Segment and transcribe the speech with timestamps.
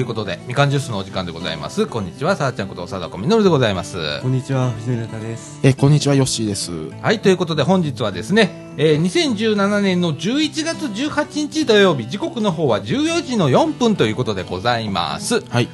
[0.00, 1.84] ということで、みかんジュースのお時間でございます。
[1.84, 4.22] こんにちは、さあちゃんこと貞子みのるでございます。
[4.22, 5.60] こんにちは、藤村です。
[5.62, 6.72] え、こんにちは、ヨッシーです。
[7.02, 15.44] はい、ということで本日はですね、えー2017年の11月18日土曜日、時刻の方は14時の4分ということでございます。
[15.50, 15.68] はい。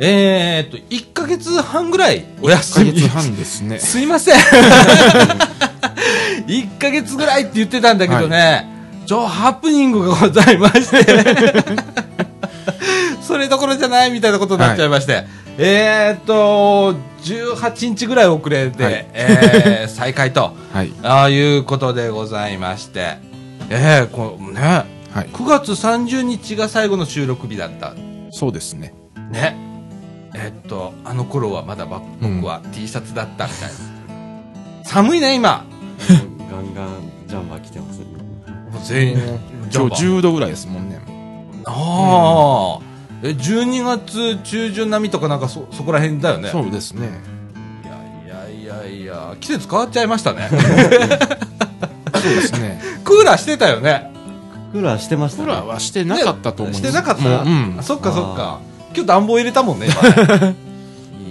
[0.00, 2.86] えーっと、1ヶ月半ぐらいお1休み。
[2.86, 3.78] ヶ月半ですね。
[3.78, 4.38] すいません。
[6.48, 8.66] 1ヶ月ぐらいって言ってたんだけどね、
[9.06, 12.27] ちょ、ハプニングがございまして、
[13.22, 15.24] それどころじゃないみたいなことになっちゃいまして、
[15.58, 20.92] えーっと、18日ぐらい遅れて、はいえー 再開と、はい。
[21.02, 23.18] ああいうことでございまして、
[23.70, 25.28] えー、こうね、はい。
[25.32, 27.94] 9月30日が最後の収録日だった。
[28.30, 28.94] そうですね。
[29.30, 29.56] ね。
[30.34, 33.74] えっと、あの頃はまだば僕は T シャツだったみたいな。
[34.84, 35.64] 寒いね、今。
[36.50, 38.04] ガンガンジャンバー来てますね。
[38.84, 39.16] 全員、
[39.68, 40.87] ジャン今日バー10度ぐらいですもんね。
[41.70, 42.82] ああ、
[43.22, 46.48] え、12月中旬並みとかなんかそ、そこら辺だよね。
[46.50, 47.20] そうですね。
[47.84, 47.88] い
[48.26, 50.48] やいやいやいや、季節変わっちゃいましたね。
[52.14, 52.80] そうですね。
[53.04, 54.12] クーラーしてたよね。
[54.72, 55.46] クーラーしてましたね。
[55.46, 56.86] クーラーはしてなかったと思います。
[56.86, 57.82] してなかったもう、うんあ。
[57.82, 58.68] そっかそっかあ。
[58.94, 60.54] 今日暖房入れたもんね、今ね。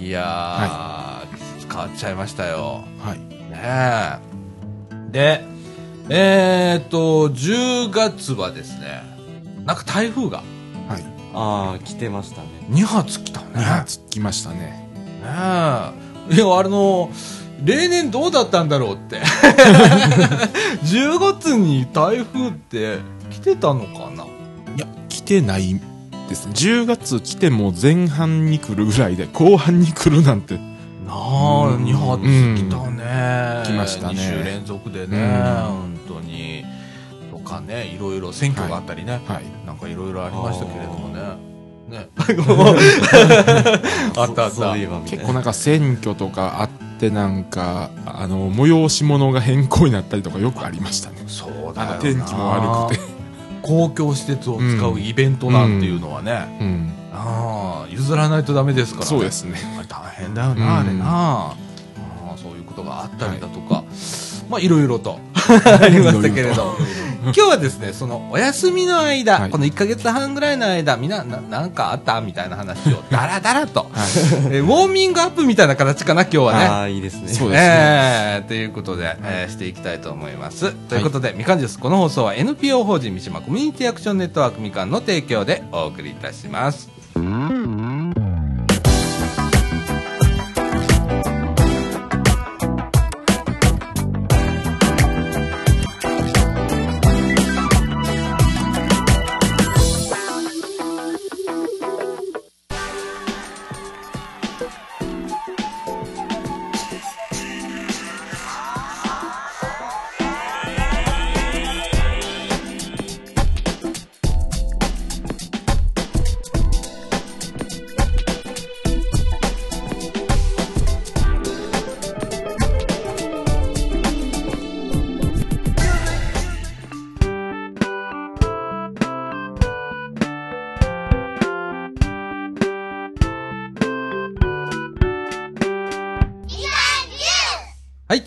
[0.00, 2.84] いやー、季節変わっちゃいましたよ。
[3.04, 3.18] はい。
[3.18, 3.20] ね
[3.52, 4.18] え。
[5.10, 5.44] で、
[6.10, 9.02] えー、っと、10月はですね、
[9.68, 10.42] なんか台風が
[10.88, 11.04] はい。
[11.34, 12.48] ああ、来てましたね。
[12.70, 13.46] 2発来たね。
[13.52, 14.56] 2発来ましたね。
[14.56, 14.88] ね
[16.30, 16.34] え。
[16.34, 17.10] いや、あの、
[17.62, 19.20] 例年どうだったんだろうって。
[20.84, 22.98] 10月に台風って
[23.30, 24.24] 来てたのかな？
[24.74, 25.78] いや、来てない
[26.30, 26.52] ですね。
[26.54, 30.54] 10月来ても前半に来るぐらいで、後半に来るなんて。
[30.54, 30.60] な
[31.12, 33.62] あ、うん2発来たね。
[33.66, 35.97] 来ましたね2週連続でね、うん
[37.48, 39.20] かね、いろいろ選挙があったりね。
[39.26, 39.44] はい。
[39.66, 41.48] なんかいろいろありましたけれどもね。
[41.88, 42.08] ね。
[44.16, 44.74] あったあった。
[45.06, 46.68] 結構なんか選挙とかあっ
[46.98, 51.16] てなんか、あの、催し物が変更になったりとかよくありましたね。
[51.26, 53.18] そうだよ天気も悪くて。
[53.62, 56.92] 公共施設を使うイベントなんていうのはね、うん。
[57.12, 59.58] ああ譲らないとダメですからねそうですね。
[59.76, 61.56] あれ大変だよな、あれうんなああ
[62.36, 63.82] そういうことがあったりだとか、
[64.48, 66.76] まあいろいろと ありましたけれど
[67.22, 73.90] 今日はですねそのお休みの間、はいこの1か月半ぐらいの間みんなななんかあったみたいな話をだらだらと、はい。
[74.54, 77.28] えーウォーミングアップみたいな形かな今日はねああ、いいですね。
[77.28, 80.72] そうですねえーということで、えーしていきたいと思います。
[80.72, 86.97] ということで、みかんジュース、この放送は NPO 法人三島コミュニティアクションネットワークみかんの提供でお送りいたします。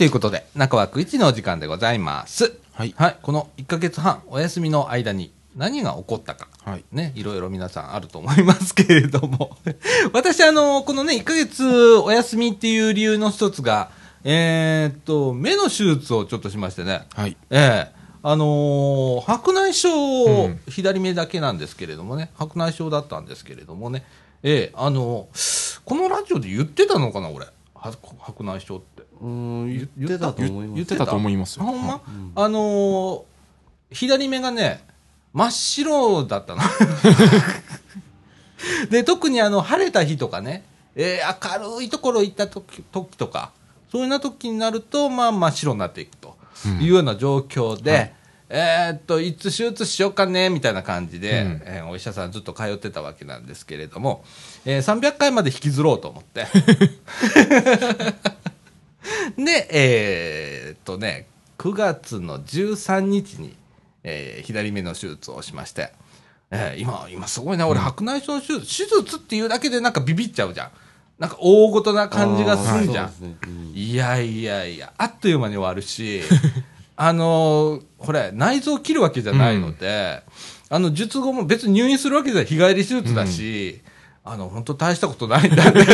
[0.02, 2.58] ということで、中枠1のお時間でございます。
[2.74, 2.96] はい。
[2.98, 6.48] はい、この1ヶ月半、お休みの間に何が起こったか。
[6.66, 6.84] はい。
[6.92, 9.56] ね、いろいろ皆さんあると思いますけれども。
[10.12, 13.92] 私、あの、このね、1ヶ月お休みっていう理由の一つが、
[14.24, 17.04] えーっと、目の手術をちょっとしましてね。
[17.14, 17.38] はい。
[17.52, 24.04] ええあのー白内障、うん左目だけなんですけれどもね、白内障だったんですけれどもね、
[24.42, 25.28] ええあの
[25.86, 27.52] このラジオで言ってたのかな、俺、は
[27.82, 29.04] 白内障って。
[29.22, 30.76] うーん、言ってたと思います。
[30.76, 31.66] 言ってたと思いますよ。
[31.66, 32.02] ほんま、はい
[32.36, 33.24] あのー
[33.94, 34.86] 左目がね、
[35.34, 36.62] 真っ白だったの。
[38.90, 40.64] で、特にあの、晴れた日とかね、
[40.96, 43.52] えー明るいところ行った時時とか、
[43.92, 46.38] そういうような時になると、まあ、真っ白になっていくと
[46.80, 48.14] いうような状況で、はい
[48.54, 54.26] えーっと、いつ手術しようかね、みたいな感じで、うんえーお医者さんずっと通ってたわけなんですけれども、
[54.66, 56.46] えー300回まで引きずろうと思って。
[59.38, 61.28] で、えーっとね、
[61.58, 63.56] 9月の13日に、
[64.04, 65.94] えー左目の手術をしまして、
[66.52, 70.72] えー今、今すごいな、俺、白内障の手術、手術っていうだけでなんかビビっちゃうじゃん。
[71.20, 73.08] なんか大ごとな感じがするじゃん。
[73.22, 76.22] ねうんいやいやいや、あっという間に終わるし、
[77.04, 80.22] あのーこれ、内臓を切るわけじゃないので、
[80.70, 83.82] あの、術後も別に入院するわけじゃ日帰り手術だし、
[84.24, 85.86] あの、本当大したことないんだね。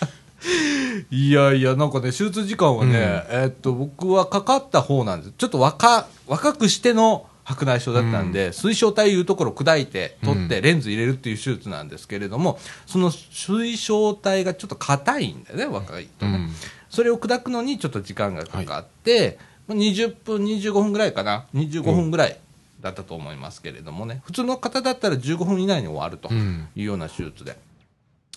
[1.12, 2.94] いやいや、なんかね、手術時間はね、
[3.28, 5.32] えーっと、僕はかかった方なんです。
[5.36, 16.32] ちょっと若、若くしての白内障だったんで、水晶体いうところを砕いて、取って、レンズ入れるっていう手術なんですけれども、その水晶体がちょっと硬いんだよね、若いとね。
[16.32, 16.54] うん。
[16.88, 22.36] それを砕くのにちょっと時間がかかって、まあ20分、25分ぐらいかな、25分ぐらい
[22.80, 27.56] だったと思いますけれどもね、普通の方だったら15分以内に終わるとうんいうような手術で、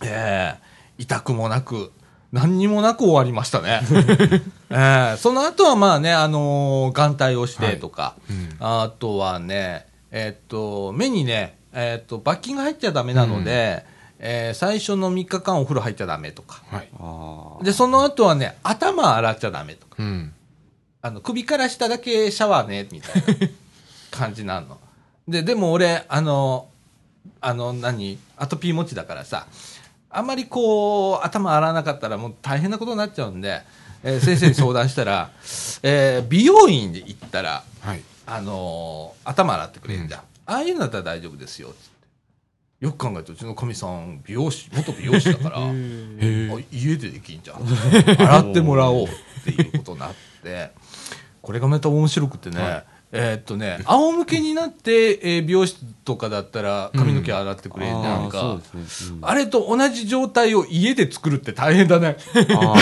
[0.04, 1.92] ええ痛くもなく、
[2.32, 3.82] 何にもなく終わりましたね。
[4.70, 13.86] ええその後はまあね、あのー眼帯をしてとか、うんあとはね、えっと、目にね、えっと、罰金が入っちゃダメなので、
[14.20, 16.62] えー最初の3日間お風呂入っちゃダメとか。
[16.70, 17.66] はい。
[17.66, 19.96] で、その後はね、頭洗っちゃダメとか。
[20.00, 20.34] うん。
[21.06, 23.48] あの、首から下だけシャワーね、みたいな
[24.10, 24.80] 感じなの。
[25.28, 26.70] で、でも俺、あの、
[27.42, 28.18] あの、何？
[28.38, 29.46] アトピー持ちだからさ、
[30.10, 33.62] あんまりこう、頭洗わなかったらもう大変なことになっちゃうんで、
[34.04, 35.30] えー先生に相談したら、
[35.84, 38.02] えー美容院で行ったら、はい。
[38.26, 40.22] あのー頭洗ってくれるじゃん。
[40.46, 42.86] ああいうのだったら大丈夫ですよ、つって。
[42.86, 45.60] よく考えると、うちのかみさん、美容師、元美容師だから、
[46.72, 47.66] 家でできんじゃん
[48.18, 49.10] 洗ってもらおうっ
[49.44, 50.16] ていうことになって
[51.42, 52.84] これがまた面白くてね、はい
[53.16, 59.18] えーっとね仰向けになって、えー美容室とかだったら髪の毛洗ってくれんじゃんか、うですね。
[59.18, 62.18] うんあれと同じ状態を家で作るって大変だね。
[62.58, 62.76] あ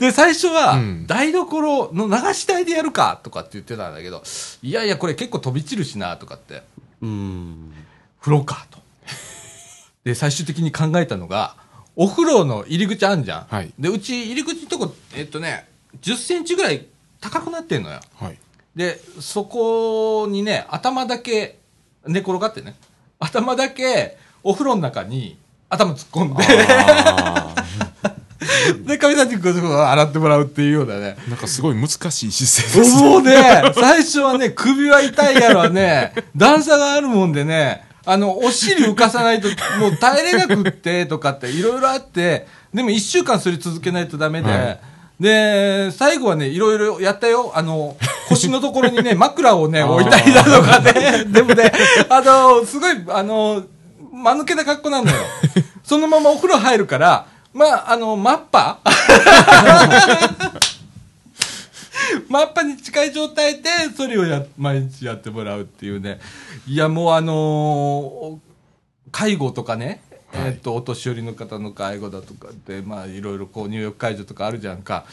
[0.00, 4.22] で、最初はうん、台所の流し台でやるかとかって言ってたんだけど、
[4.62, 6.62] いやいや、これ結構飛び散るしなとかって、ー
[7.02, 7.72] うん。
[8.20, 8.80] 風呂かと。
[10.04, 11.54] で、最終的に考えたのが、
[11.94, 13.44] お風呂の入り口あんじゃん。
[13.44, 15.68] はいで、うち入り口のとこ、えっとね、
[16.00, 16.86] 10センチぐらい
[17.20, 18.00] 高くなってんのよ。
[18.16, 18.38] はい。
[18.74, 21.58] で、そこにね、頭だけ
[22.06, 22.74] 寝転がってね、
[23.18, 25.36] 頭だけお風呂の中に
[25.68, 27.54] 頭突っ込んで、あ
[28.86, 31.16] で、神さんにこう洗ってもらうっていうようなね。
[31.28, 32.96] なんかすごい難しい姿勢です。
[33.02, 33.34] もうね、
[33.74, 44.80] 最初はね、首は痛いやろね、段差があるもんでね、あの、お尻浮かさないと、 もう耐えれなくって、とかって、いろいろあって、でも一週間それ続けないとダメで、はい
[45.22, 47.52] で、最後はね、いろいろやったよ。
[47.54, 47.96] あの、
[48.28, 51.24] 腰のところにね、 枕をね、置いたりだとかね。
[51.30, 51.72] でもね、
[52.08, 53.62] あの、すごい、あの、
[54.12, 55.16] 間抜けな格好なのよ。
[55.84, 58.78] そのままお風呂入るから、まあ、あの、マッパ
[62.28, 66.20] マッパに近い状態で、それをや、毎日やってもらうっていうね。
[66.66, 68.52] いや、もうあのー
[69.12, 75.04] 介護とかね、はいえっと、お年寄りの方の介護だとかって、まあ、いろいろこう、入浴介助とかあるじゃんか。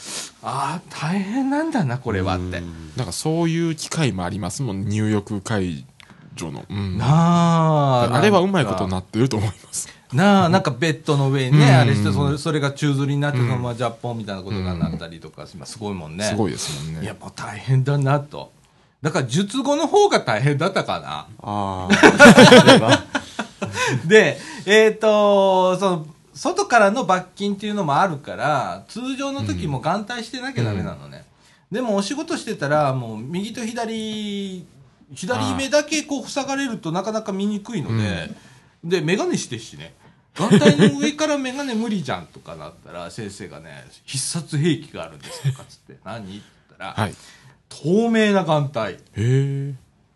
[0.41, 2.61] ああ、大変なんだな、これはって。
[2.95, 5.85] なんかそういう機会もありますもん、入浴介
[6.37, 6.65] 助の。
[6.69, 6.97] うん。
[6.97, 9.89] なあ、あれはうまいことななってると思います。
[10.13, 16.23] なあ、なんかベッドの上にね、うんあれして、それそれが宙吊りになって、そのままジャッポンみたいなことがなったりとか、今すごいもんね。
[16.23, 17.03] すごいですもんね。
[17.03, 18.51] いや、もう大変だなと。
[19.01, 21.27] だから、術後の方が大変だったかな。
[21.41, 21.87] あ。
[21.87, 23.05] あ
[24.05, 31.25] で、えっ、と、その、外からの罰金っていうのもあるから、通常の時も眼帯してなきゃダメなのね。
[31.71, 34.65] でも、お仕事してたら、もう、右と左、
[35.13, 38.33] 左目だけこう塞がれるとなかなか見にくいので、
[38.83, 39.93] で、メガネしてしね。
[40.39, 46.43] 眼帯の上からメガネ無理じゃんとかなったら、 先生がね、必殺兵器があるんですとかつって、 何って言っ
[46.77, 47.15] たら、はい。
[47.67, 48.93] 透明な眼帯。
[48.93, 49.73] へえ。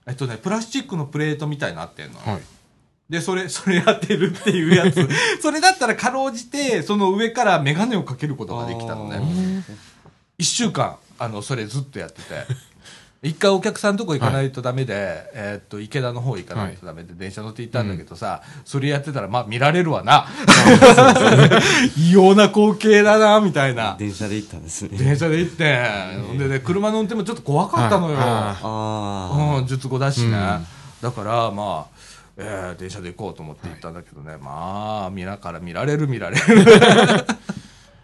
[0.08, 2.20] えっとね、プラスチックのプレートみたいになってんの。
[2.20, 2.42] はい。
[3.10, 5.08] で、それ、 それやってるっていうやつ。
[5.42, 9.64] それだったらかろうじて、その上からメガネをかけることができたのね。
[10.38, 12.46] 一週間、あの、それずっとやってて。
[13.24, 14.94] 一回お客さんのとこ行かないとダメで、
[15.34, 20.28] えーっと、池田の方行かないとダメで、電車乗って行ったんだけどさ、それやってたら、まあ見られるわな。
[21.98, 23.96] 異様な光景だな、みたいな。
[23.98, 24.98] 電車で行ったんですね。
[24.98, 25.82] 電車で行って、
[26.28, 28.18] ほんでね、車の運転もちょっと怖かったのよ。
[28.18, 28.26] はい。
[28.26, 30.32] ああうん、術後だしね、うん。
[31.02, 31.94] だからまあ、
[32.36, 36.66] えー電車で行こうと思って行ったんだけどね、まあ皆から見られる見られる。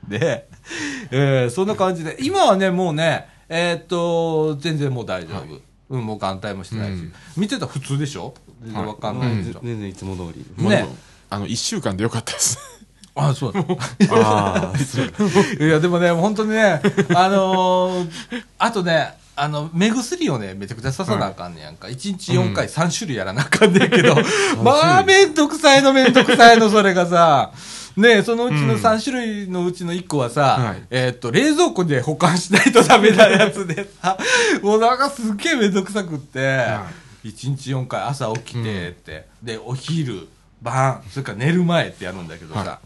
[0.08, 0.48] で、
[1.12, 2.16] えーそんな感じで。
[2.22, 7.14] 今はねもうねえーっと全然もう大丈夫、うん、もう眼帯もしてないし、うん。
[7.38, 8.34] 見てたら普通でしょ？
[8.64, 9.12] 全然わかあ。
[9.12, 10.46] んないでしょ、全然いつも通り。
[10.70, 10.88] ね。
[11.30, 12.58] あの、一週間でよかったです。
[13.16, 13.54] あそう。
[14.12, 15.64] ああ。
[15.64, 16.82] いやでもね本当にね
[17.14, 18.10] あのー
[18.60, 21.88] あとねあの、目薬をね、めちゃくちゃ刺さなあかんねやんか。
[21.88, 24.14] 1日4回3種類やらなあかんねんけど、
[24.62, 27.52] まあ、めんどくさいのめんどくさいの、それがさ。
[28.00, 30.84] ねそのうちの3種類のうちの1個はさ、はい。
[30.90, 34.18] えーっと、冷蔵庫で保管しないとダメなやつでさ、
[34.64, 36.88] もうなんかすっげえめんどくさくって、は
[37.24, 40.28] 1日4回朝起きてって、で、お昼、
[40.62, 42.80] 晩それから寝る前ってやるんだけどさ、は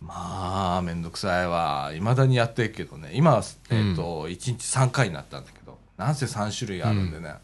[0.00, 1.92] まあめんどくさいわ。
[1.94, 3.10] いまだにやってるけどね。
[3.14, 7.34] 今は、えーと1日3回になったんだけどなんせ3種類あるんでね、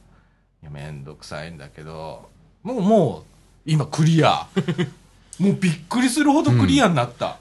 [0.62, 2.28] いやめんどくさいんだけど
[2.62, 3.22] もうもう
[3.66, 4.46] 今クリア
[5.38, 7.38] もうびっくりするほどクリアになった、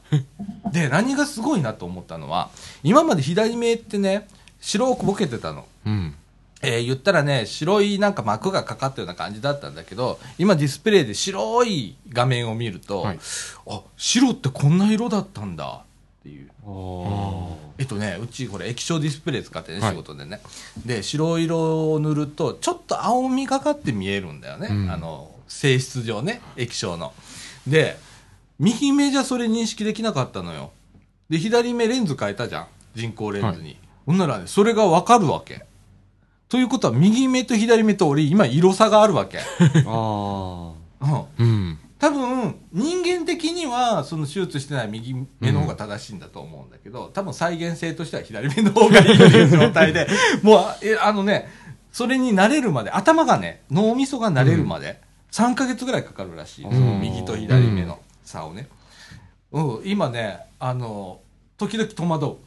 [0.71, 2.49] で何がすごいなと思ったのは
[2.83, 4.27] 今まで左目ってね
[4.59, 6.15] 白くボケてたのうん。
[6.61, 13.19] えー言ったらね、白いなんか膜がかかったような感じだったんだけど、今ディスプレイで白い画面を見ると、はい
[13.67, 16.49] あ、白ってこんな色だったんだっていう。
[16.65, 20.41] あえっとね、うちこれ液晶ディスプレイ使ってね、はい仕事でね。
[20.85, 24.69] で、白色を塗ると、ちょっと青みがかって見えるんだよね。
[24.71, 27.13] うんあの、性質上ね、液晶の。
[27.67, 27.97] で、
[28.59, 30.71] 右目じゃそれ認識できなかったのよ。
[31.29, 32.67] で、左目レンズ変えたじゃん。
[32.93, 33.77] 人工レンズに。
[34.05, 35.65] ほんならね、それがわかるわけ。
[36.47, 39.39] ということは、右目と左目と俺、今色差があるわけ。
[39.87, 40.73] あ。
[40.99, 41.45] あうん。
[41.45, 41.79] うん。
[41.97, 50.07] 多分人間的にはその手術してない右目の方が正しいんだと思うんだけど、多分再現性としては左目の方がいいという状態で
[50.43, 51.49] もうあえあのね
[51.91, 55.01] それに慣れるまで頭がね脳みそが慣れるまで
[55.35, 58.69] 3ヶ月ぐらいかかるらしい、うんその右と左目の差をね、
[59.51, 61.19] うん、今ねあの
[61.57, 62.37] 時々戸惑う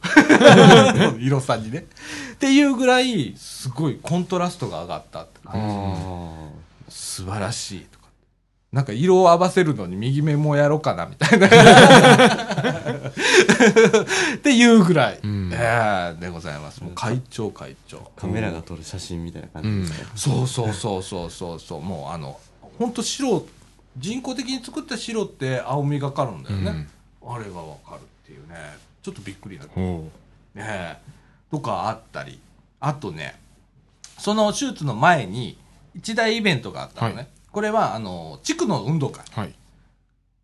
[1.21, 1.85] 色差にね
[2.33, 5.51] っていうぐらいすごいコントラストが上がったってあ。
[5.51, 8.05] 感じあ素晴らしいとか。
[8.71, 11.47] なんか色を合わせるのに右目もやろうかなみたいな。
[11.49, 11.51] っ
[14.41, 16.83] ていうぐらい、うんええでございます。
[16.83, 18.11] もう会長会長。
[18.15, 20.07] カメラが撮る写真みたいな感じですね。
[20.15, 21.81] そうそうそうそうそうそう。
[21.81, 22.39] もうあの、
[22.79, 23.45] 本当白、
[23.97, 26.87] 人工的に作った白って青みがかるんだよね。
[27.21, 28.55] あれがわかるっていうね。
[29.03, 30.07] ちょっとびっくりだけどね
[30.55, 30.97] え。
[31.51, 32.39] とかあったり。
[32.79, 33.37] あとね
[34.17, 35.57] その手術の前に
[35.93, 37.27] 一大イベントがあったのね、はい。
[37.51, 39.25] これはあの地区の運動会。
[39.31, 39.53] はい。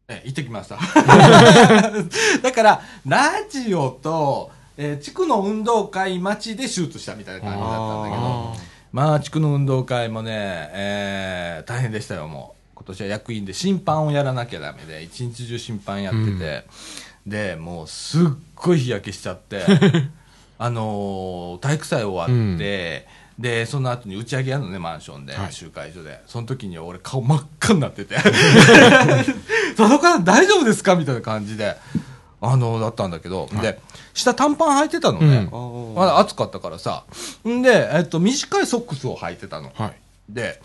[0.10, 0.76] え行ってきました。
[2.44, 8.54] だからラジオと、えー地区の運動会町で手術したみたいな感じだったんだけど。
[8.72, 12.76] あまあ地区の運動会もね、えー大変でしたよもう。
[12.76, 16.66] 今年は役員で審判をやらなきゃダメで一日中審判やってて、
[17.28, 19.64] でもうすっごい日焼けしちゃって
[20.58, 23.06] あのー体育祭終わって、
[23.38, 25.52] でその後に打ち上げやるのねマンションで、はい。
[25.52, 26.22] 集会所で。
[26.26, 28.16] その時に俺顔真っ赤になってて
[29.76, 31.76] 「佐野さん大丈夫ですか?」みたいな感じで
[32.52, 33.80] あのだったんだけど、で
[34.14, 37.04] 下短パン履いてたのね、うんあまだ暑かったからさ。
[37.48, 39.72] んで、えっと、短いソックスを履いてたの。
[39.76, 39.94] はい。
[40.30, 40.60] で、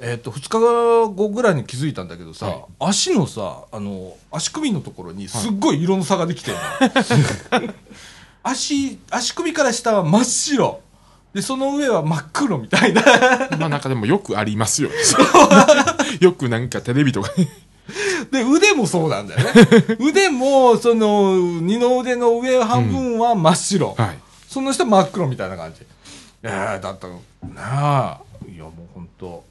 [0.00, 6.56] えっと、2日後ぐらいに気づいたんだけどさ、はい足のさ、あの、足首のところにすっごい色の差ができてる
[7.66, 7.74] の。
[8.42, 10.80] 足、足首から下は真っ白。
[11.34, 13.02] で、その上は真っ黒みたいな。
[13.58, 14.90] まあなんかでもよくありますよ。
[16.20, 17.48] よくなんかテレビとかね。
[18.30, 19.52] で、腕もそうなんだよね。
[19.98, 23.94] 腕も、その、二の腕の上半分は真っ白。
[23.96, 24.18] はい。
[24.48, 25.86] その下真っ黒みたいな感じ。
[26.42, 27.20] えー、だったの。
[27.54, 28.20] なあ。
[28.46, 29.44] いや、もう本当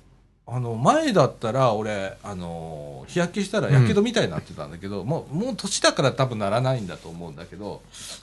[0.49, 7.81] あの、前だったら、俺、あの日焼けしたら、やけどみたいになってたんだけど、もう、もう年だから多分ならないんだと思うんだけど、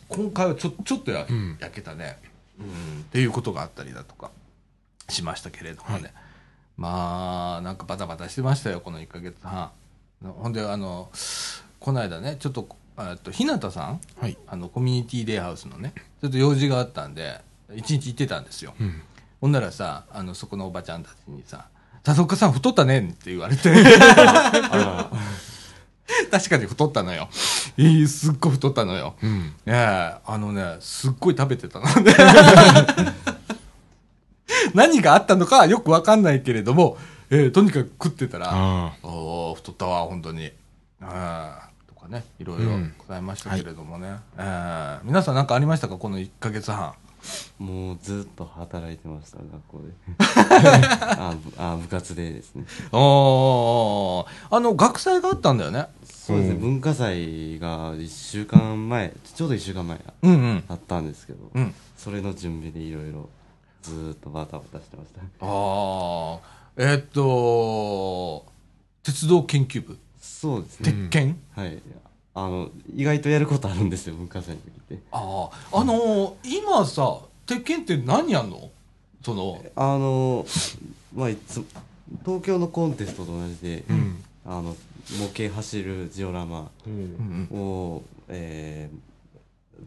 [0.08, 1.26] 今回はちょ、ちょっとや、
[1.72, 2.18] けたね。
[2.58, 2.66] うん、
[3.00, 4.30] っていうことがあったりだとか、
[5.08, 5.94] しましたけれどもね。
[5.94, 6.12] はい
[6.76, 9.70] まあ、なんかバタバタしてましたよ、この1ヶ月半。
[10.32, 11.10] ほんで、あの、
[11.80, 12.68] この間ね、ちょっと、
[13.22, 14.00] と、日向さん？
[14.18, 14.38] はい。
[14.46, 17.40] あのコミュニティデイハウスのねちょっと用事があったんで
[17.74, 19.02] 一日行ってたんですよ、うん。
[19.40, 21.66] ほんならさあのそこのおばちゃんたちにさ
[22.04, 23.70] 「佐岡さん太ったね」って言われて。
[23.74, 25.10] あ
[26.30, 27.28] 確かに太ったのよ。
[27.76, 29.16] えー、すっごい太ったのよ。
[29.22, 29.42] うん。
[29.42, 31.86] ねえあのねすっごい食べてたの。
[31.86, 32.14] ね
[34.74, 36.96] 何があったのかはよくわかんないけれども、
[37.30, 40.52] えーとにかく食ってたらあおー太ったわ本当に。
[41.00, 42.94] あーとかねいろいろうん。
[42.98, 45.96] ございましたけれどもね、えー皆さん何かありましたか？
[45.96, 46.94] この1か月半。
[47.58, 49.84] もうずっと働いてました、学校で。
[51.18, 52.66] あぶあ部活でですね。
[52.92, 55.86] おーあの学祭があったんだよね。
[56.04, 56.60] そうですね、うん。
[56.60, 63.30] 文化祭が1週間前、ちょうど1週間前うんうんあったんですけど、うんそれの準備でいろいろ
[63.82, 65.20] ずーっとバタバタしてました。
[65.20, 66.38] ああ
[66.76, 68.44] えーっと
[69.02, 70.92] 鉄道研究部そうですね。
[70.92, 71.80] 鉄拳、はい。
[72.34, 75.02] あの、意外とやることあるんですよ、文化祭の時って。
[75.12, 78.70] あああのー今さ鉄拳って何やんの？
[79.22, 80.46] そのあの、
[81.14, 81.64] まあ、いつ
[82.24, 83.92] 東京のコンテストと同じで、あ。
[83.92, 84.24] うん。
[84.46, 84.76] あの、模
[85.34, 88.96] 型走るジオラマうんうんを、えー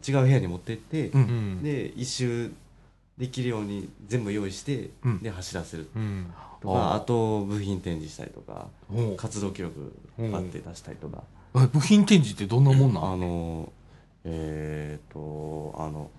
[0.07, 1.23] 違う部屋に持ってって、うんう
[1.59, 1.63] ん。
[1.63, 2.51] で、一周
[3.17, 5.89] できるように全部用意して、うんで、走らせる。
[6.63, 6.69] うん。
[6.69, 8.67] とかあと部品展示したりとか
[9.17, 11.23] 活動記録パッて出したりとか。
[11.55, 13.71] え部品展示ってどんなもんなのあの
[14.23, 16.11] えっ、とあの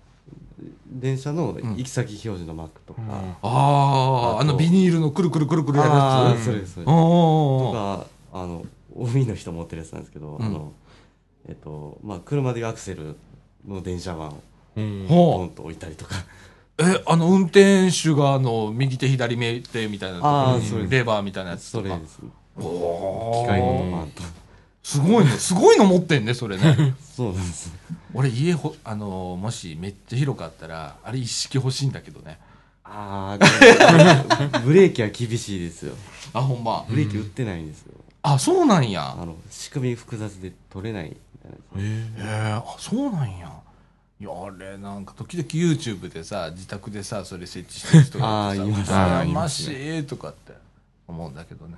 [0.87, 3.07] 電車の行き先表示のマークとか、うん。
[3.09, 3.47] ああと
[4.37, 8.65] ああのビニールのくるくるくるくるやるあやつーそれとかあの
[8.95, 10.45] 海の人持ってるやつなんですけど、うん。
[10.45, 10.73] あの
[11.47, 13.15] えっとまあ車でアクセル
[13.65, 14.41] の電車版を
[14.75, 15.05] うん。
[15.07, 16.15] ほうポンと置いたりとか
[16.79, 20.19] えあの運転手があの右手左目手みたいな。
[20.19, 21.99] とこレバーみたいなやつとか。
[22.57, 23.45] おー。
[23.45, 24.07] 機械の
[24.81, 25.31] すごいね。
[25.31, 26.95] すごいの持ってんねそれね。
[27.03, 27.73] そうなんです。
[28.13, 32.39] 俺家ほあのもしめっちゃ広かったらあれ一式欲しいんだけどね。
[32.83, 35.93] ああ ブレーキは厳しいですよ。
[36.33, 36.85] あほんま。
[36.89, 37.93] ブレーキ売ってないんですよ、
[38.23, 39.15] あそうなんや。
[39.19, 41.17] あの仕組み複雑で取れないへ
[42.17, 43.51] えあそうなんや
[44.21, 49.31] いやあれなんか時々 YouTube でさ自宅でさそれ設置してる人がいてさ ね。
[49.31, 50.53] 羨ましいとかって
[51.07, 51.75] 思うんだけどね。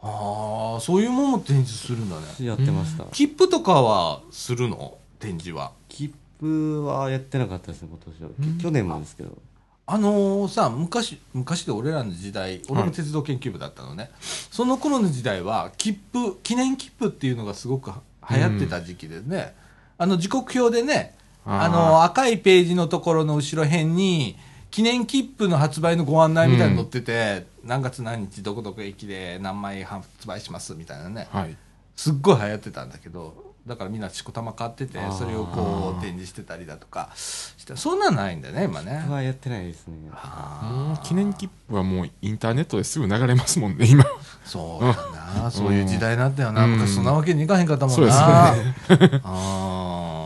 [0.00, 2.46] ああそういうもんも展示するんだね。
[2.46, 4.96] やってました、切符とかはするの？
[5.18, 5.72] 展示は。
[5.88, 9.36] 切符はやってなかったですね今年は、き去年もですけど。
[9.84, 17.90] あのさ昔昔で俺らの時代俺も鉄道研究部だったのね、その頃の時代は切符記念切符っていうのがすごく
[18.30, 19.54] 流行ってた時期でね、
[19.98, 24.36] あの時刻表でねあの赤いページのところの後ろ辺に
[24.70, 31.28] 記念切符の発売のご案内みたいに載ってて、何月何日どこどこ駅で何枚発売しますみたいなね。
[31.30, 31.56] はい。
[31.94, 39.04] すっごい流行ってたんだけどだからみんなしこたま買っててそれをこう展示してたりだとかしてそんなんないんだよね今ね。
[39.08, 39.94] はやってないですね。
[40.10, 44.04] もう記念切符はもうインターネットですぐ流れますもんね今。
[44.44, 46.72] そうだな、そういう時代になったよな、うん。
[46.72, 48.54] 昔そんなわけにいかへんかったもんそうですな。
[48.54, 48.74] ね。
[49.22, 50.21] あー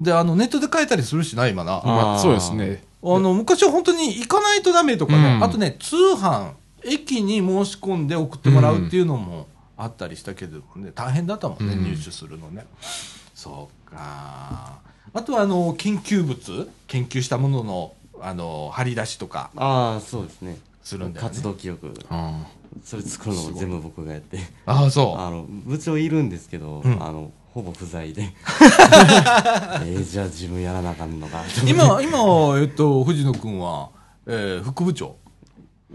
[0.00, 1.80] で、あの、ネットで買えたりするしな、今な。
[1.84, 2.82] あまあそうですね。
[3.20, 5.44] の、昔は本当に行かないとダメとかね、うん。
[5.44, 6.52] あとね、通販、
[6.84, 11.84] 駅に申し込んで送ってもらうっていうのもあったりしたけどもね、大変だったもんね、うん。
[11.84, 12.66] 入手するのね。
[13.34, 14.80] そうか。
[15.12, 19.50] あとは、あの、研究物、研究したものの、あの、張り出しとか。
[19.56, 20.58] ああそうですね。
[20.82, 21.30] するんだよね。
[21.30, 21.92] 活動記録。
[22.08, 22.46] あ
[22.84, 24.38] それ作るのも全部僕がやって。
[24.66, 25.20] ああ、そう。
[25.20, 27.02] あの部長いるんですけど、うん。
[27.02, 28.22] あのほぼ不在で
[29.82, 33.88] えー、じゃあ自分やらなあかんのかと今、今、えっと、藤野君は、
[34.26, 35.16] えー副部長？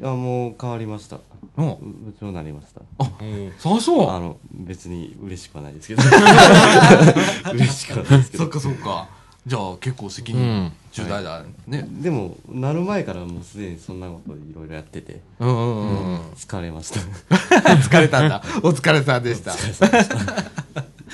[0.01, 1.19] いやもう変わりました
[1.57, 1.67] うん。
[2.05, 3.09] 部長になりましたあ、
[3.57, 4.09] そうそう。
[4.09, 6.03] あの別に嬉しくはないですけど
[7.53, 9.07] 嬉しくはないですけどそっかそっか。
[9.47, 11.87] じゃあ結構責う任ん重大だね。
[12.01, 16.19] でもなる前からもうすでにそんなこといろいろやっててうんうんうんうん。
[16.35, 16.99] 疲れました
[17.79, 18.41] 疲れたんだ。
[18.63, 19.53] お疲れさんでした。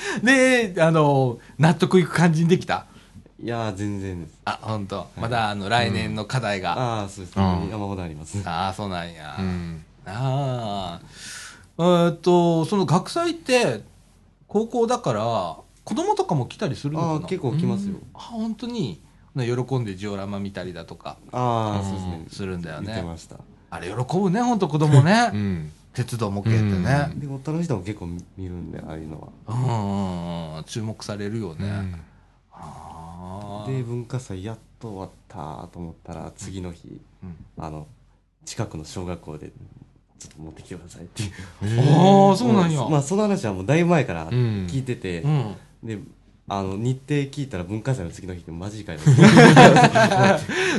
[0.22, 2.86] で、あの、納得いく感じにできた？
[3.42, 4.38] いやー全然です。
[4.44, 5.06] あ、本当。
[5.16, 7.00] まだあの、来年の課題が。
[7.00, 7.36] ああそうです。
[7.38, 7.68] うん。
[7.70, 8.40] 山ほどあります。
[8.46, 9.36] ああ、そうなんや。
[9.38, 9.84] うん。
[10.06, 11.06] ああ。
[11.78, 13.82] えーっと、その学祭って、
[14.46, 17.12] 高校だから、子供とかも来たりするのかな？
[17.14, 17.96] ああ結構来ますよ。
[18.14, 19.00] あ、本当に、
[19.34, 22.26] ね喜んでジオラマ見たりだとかああそうですね。
[22.30, 22.92] するんだよね。
[22.92, 23.36] 見てました。
[23.70, 25.30] あれ喜ぶね、本当子供ね。
[25.32, 27.12] うん鉄道模型ってね。
[27.16, 31.66] で大人の人も結構見るんでああいうのはうんうんうん、注目されるよね。
[31.66, 32.00] うん
[32.52, 33.70] ああ。
[33.70, 37.86] で文化祭やっと終わったと思ったら次の日、うんあの
[38.44, 39.52] 近くの小学校で
[40.18, 41.30] ちょっと持ってきてくださいっていう
[41.80, 42.88] ああ、そうなんや。
[42.88, 45.54] まあその話はもうだいぶ前からうん聞いてて、うん。
[45.84, 45.98] で
[46.54, 48.98] あの日程聞いたら文化祭の次の日ってマジかよ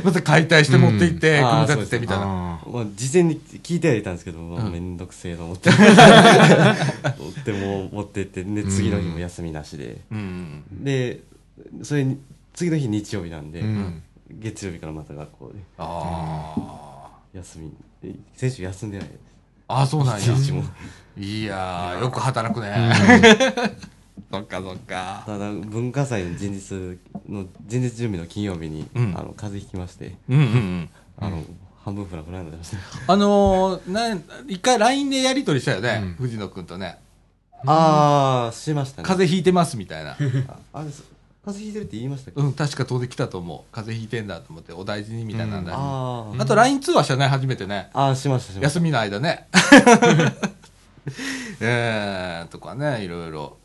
[0.04, 1.48] また解体して持って行って、うん。
[1.48, 2.24] 組み立ててみたいな。
[2.24, 5.70] あまあ事前に聞いてはいたんですけど、まあうんめんどくせえと思って。
[5.70, 10.62] 持っても持ってってで次の日も休みなしで、うん。
[10.70, 11.22] で
[11.82, 12.20] それに
[12.52, 14.02] 次の日日曜日なんで、ーうん。
[14.30, 15.54] 月曜日からまた学校で。
[15.78, 17.08] ああ。
[17.34, 17.72] 休み。
[18.00, 19.08] で先週休んでない。
[19.08, 19.18] です
[19.66, 20.26] ああ、そうなんや。
[21.16, 22.92] いやー、よく働くね。
[24.34, 25.22] そっかそっか。
[25.26, 30.90] ただ文化祭の前日の前日準備の金曜日に、うんあの風邪ひきましてうんうんうん。
[31.18, 31.44] あの、
[31.84, 34.18] 半分フラフラになりましたあのー、な、
[34.48, 36.98] 一回 LINE でやり取りしたよね、うん藤野くんとね。
[37.66, 40.16] ああしましたね風邪ひいてますみたいな。
[40.48, 41.04] ああれそ
[41.44, 43.72] 風邪ひいてるって言いましたうん、確か飛んできたと思う。
[43.72, 47.90] 風邪ひいてんだと思って、お大事にみたいなんだ、ああーと LINE 通話したね、初めてね。
[47.92, 49.46] あーしましたしました休みの間ね。
[51.60, 53.58] えー、とかね、いろいろ。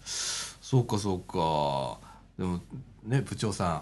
[0.70, 1.98] そうか、そうか。
[2.38, 2.60] でも、
[3.04, 3.82] ね、部長さ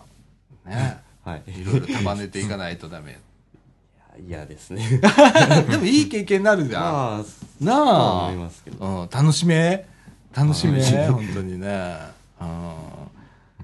[0.66, 3.20] ん、ね、 はいいろいろ束ねていかないとダメ。
[4.26, 5.02] 嫌ですね
[5.70, 6.84] でもいい経験になるじゃん。
[6.90, 9.86] まあなあ思いますけどうん、楽しめ？
[10.34, 10.82] 楽しめ？
[10.82, 11.98] はい本当にね。
[12.40, 12.72] うん。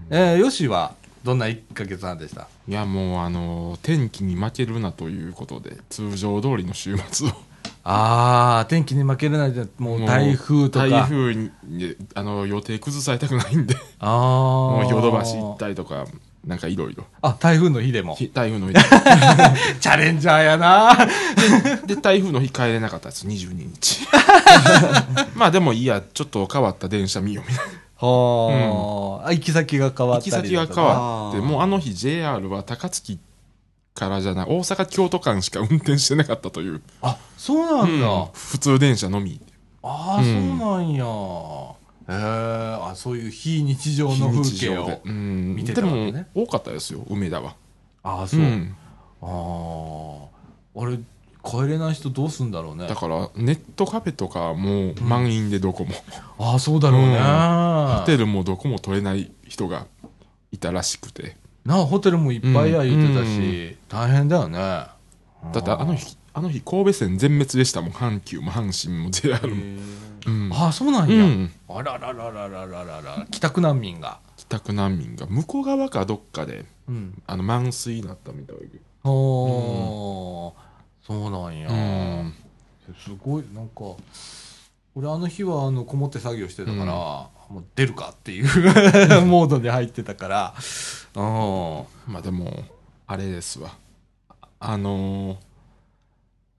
[0.09, 2.49] えー、よしは、どんな1ヶ月半でした？
[2.67, 7.31] いやもうあの天気に負けるなということで通常通りの週末を
[7.85, 10.87] ああ、天気に負けれないで、もう台風とか。
[10.87, 11.51] 台風に、
[12.15, 14.09] あの、予定崩されたくないんで、ああ。
[14.09, 16.05] もうヨドバシ行ったりとか、
[16.45, 17.05] なんかいろいろ。
[17.21, 18.15] あ、台風の日でも。
[18.15, 18.73] ひ台風の日。
[19.81, 20.95] チャレンジャーやな
[21.85, 24.07] で、台風の日帰れなかったです、22日。
[25.35, 27.73] まあでもいいや、ちょっと変わった電車見ようみたいな。
[28.07, 33.19] はあ、あ行き先が変わ行ったりき先が変わって、もうあの日 JR は高槻
[33.93, 38.07] からじゃない、大阪京都間しか運転してなかったという、あ、そうなんだ。
[38.07, 39.39] うん普通電車のみ。
[39.81, 41.05] ああ、うんそうなんや。
[41.05, 41.05] へ
[42.09, 44.99] えあ、そういう非日常の風景を。
[45.05, 47.55] うん、見てたわけね多かったですよ、梅田は。
[48.03, 48.39] ああ、そう。
[48.41, 48.75] ん
[49.21, 50.27] あ
[50.75, 50.81] あ。
[50.81, 50.97] あれ、
[51.43, 52.95] 帰れない人どうすんだろうねだ。
[52.95, 55.91] からネットカフェとかもう満員でどこも、
[56.39, 57.17] ああ、そうだろうね。
[57.17, 57.23] うん
[57.99, 59.85] ホテルもどこも取れない人が
[60.51, 64.57] いたらしくてなあ、ホテルもいっぱいや言ってたうんし、大変だよね。
[64.57, 64.95] だ
[65.53, 69.55] だってあの日あの日神戸線全滅でしたもん阪急も阪神も JR も、
[70.25, 71.23] うんああ、そうなんや。
[71.23, 73.27] うんあらららららららら。
[73.29, 74.19] 帰宅難民が。
[74.37, 77.21] 帰宅難民が向こう側かどっかでうん。
[77.27, 80.53] あの満水になったみたいでおー、
[81.05, 81.69] そうなんや。
[81.69, 82.33] うん
[82.97, 83.95] すごい、なんか、
[84.95, 88.45] 俺あの日はあの、こもって作業してたから、もう出るかっていう
[89.25, 90.55] モードで入ってたから、
[91.15, 92.11] うん。
[92.11, 92.63] まあでも
[93.05, 93.77] あれですわ。
[94.59, 95.37] あのー、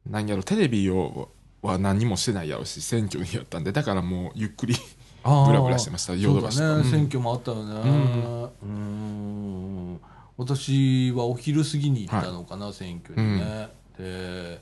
[0.08, 1.30] 何やろテレビを
[1.62, 3.72] は何もしてないやろし選挙にやったんで。
[3.72, 4.76] だからもうゆっくり
[5.24, 6.14] ブラブラしてました。
[6.14, 6.84] ヨドバシね、うん。
[6.84, 8.50] 選挙もあったよね。
[8.62, 10.00] うん。
[10.36, 13.68] 私はお昼過ぎに行ったのかな、選挙にね。
[13.98, 14.60] で、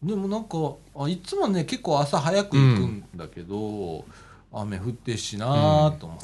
[0.00, 4.04] でもなんかあ、いつもね、結構朝早く行くんだけど、
[4.52, 6.18] 雨降ってしなーと思っ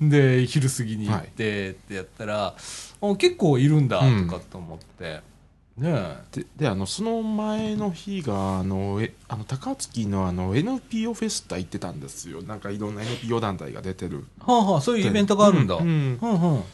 [0.00, 2.54] て、で、昼過ぎに行ってってやったら、
[3.00, 5.20] あ結構いるんだとかと思って、
[5.76, 6.16] ねえ。
[6.40, 12.42] でであのその前の日があのえあの高槻のあの NPO フェスタ行ってたんですよ。
[12.42, 14.24] なんかいろんな NPO 団体が出てる。
[14.40, 15.74] はあはあ、そういうイベントがあるんだ。
[15.74, 16.64] ううんん、うん、も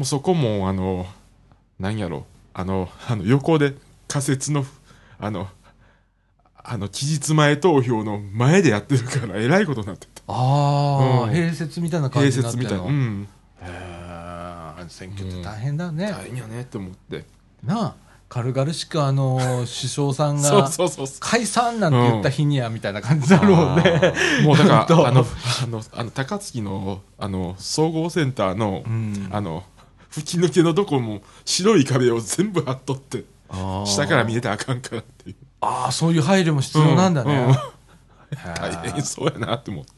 [0.00, 1.06] うそこもあの
[1.78, 2.26] 何やろ。
[2.52, 3.74] あのあの横で
[4.08, 4.64] 仮設の
[5.20, 5.48] あの
[6.64, 10.22] あの期日前投票の前でやってるからえらいことになってた。
[10.26, 11.30] ああ、うん。
[11.30, 12.68] 併設みたいな感併じになってんの？
[12.68, 13.28] 設みたいな、うん、
[13.62, 14.00] へえ
[14.88, 17.24] 選挙って大変だね、大変やねって思って。
[17.64, 17.94] なあ
[18.28, 20.70] 軽々しくあの 首相さんが
[21.18, 25.26] 解散なんて言った日にはみたいな感じだろうね、もうだから あの
[25.64, 29.28] あのあの高槻のあの総合センターの、うん。
[29.30, 29.64] あの
[30.10, 33.24] 吹き抜けのとこも白い壁を全部貼っとって
[33.86, 37.52] 下から見えたらあかんからっていうああそういう配慮も必要なんだね、うんうん。
[37.52, 37.56] へ
[38.58, 39.90] 大え変そうやなって思って、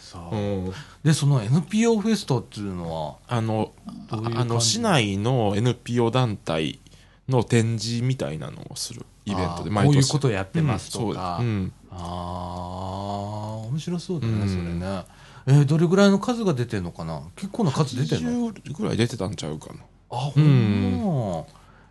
[0.00, 0.36] そう。
[0.36, 0.38] う
[0.68, 0.72] ん。
[1.02, 3.72] でその NPO フェストっていうのはあの
[4.08, 6.80] あの市内の NPO 団体
[7.28, 14.48] の展示みたいなのをするイベントであーこういうことややってますとか、うんああ面白そうだね、うん。
[14.48, 15.04] それね。
[15.46, 17.22] えーどれぐらいの数が出てんのかな？
[17.36, 19.80] 結構な数出てんの？80ぐらい出てたんちゃうかな。
[20.10, 21.44] あほんま、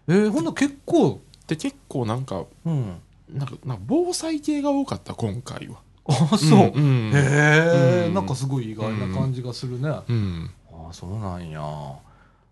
[0.08, 3.02] えーほんなら結構で結構なんかうん。
[3.30, 5.82] なんかなんか防災系が多かった今回は。
[6.06, 7.12] あそう、うんうん。
[7.14, 8.14] へえ、うん。
[8.14, 10.50] なんかすごい意外な感じがするね、あうん。
[10.72, 11.62] あそうなんや。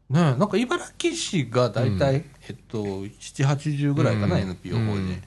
[0.09, 2.25] ねえなんか茨城市が大体、うん。
[2.49, 4.41] えっと780ぐらいかな、うん。
[4.41, 5.23] NPO 法人、うん。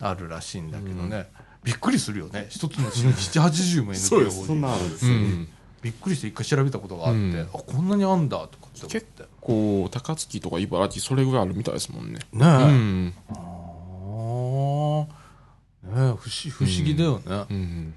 [0.00, 1.28] あるらしいんだけどね、
[1.62, 2.46] びっくりするよね。
[2.50, 4.46] 一つの市に780も NPO そうです法人。
[4.48, 5.48] そんなんあるんですよね、うん
[5.82, 7.40] びっくりして一回調べたことがあって、うん。
[7.40, 9.00] あこんなにあんだとかって思って。
[9.00, 9.06] 結
[9.40, 12.20] 構高槻とか茨城それぐらいあるみたいですもんね。
[12.32, 13.06] ねえ、うん。
[13.06, 13.12] ね
[15.88, 16.16] え不思
[16.50, 17.94] 不思議だよね、うん。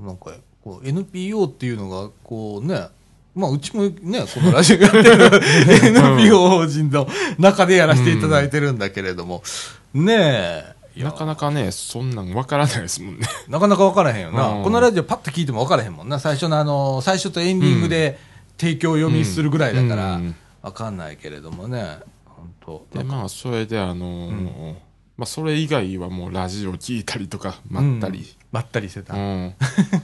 [0.00, 0.32] なんか
[0.64, 2.88] こう NPO っていうのがこうね
[3.34, 7.06] まあうちもねこのラジオやってる NPO 法人の
[7.38, 9.42] 中でやらせていただいてるんだけれども、
[9.92, 13.26] ねえなかなかねそんなんわからないですもんね。
[13.48, 14.64] なかなか分からへんよな、うん。
[14.64, 16.18] このラジオパッと聞いても分からへんもんな。
[16.18, 18.18] 最初のあの最初とエンディングで
[18.58, 20.34] 提供読みするぐらいだからうん。
[20.62, 21.98] 分かんないけれどもね。
[22.24, 24.74] 本当でまあそれであのー
[25.16, 28.36] まあそれ以外はもうラジオ聞いたりとかまったり。
[28.52, 29.54] まったりしてた、うん。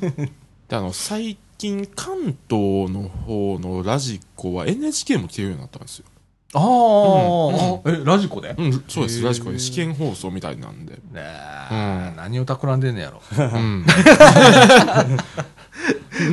[0.68, 6.06] であの最近関東の方のラジコは NHK も聞けるようになったんですよ
[6.54, 9.22] あー、あえラジコで、ねうんそうです。
[9.22, 9.58] ラジコで。
[9.58, 10.98] 試験放送みたいなんで。
[11.14, 11.74] え、う
[12.12, 12.16] ん。
[12.16, 13.22] 何を企んでんねやろ。
[13.38, 13.86] うん。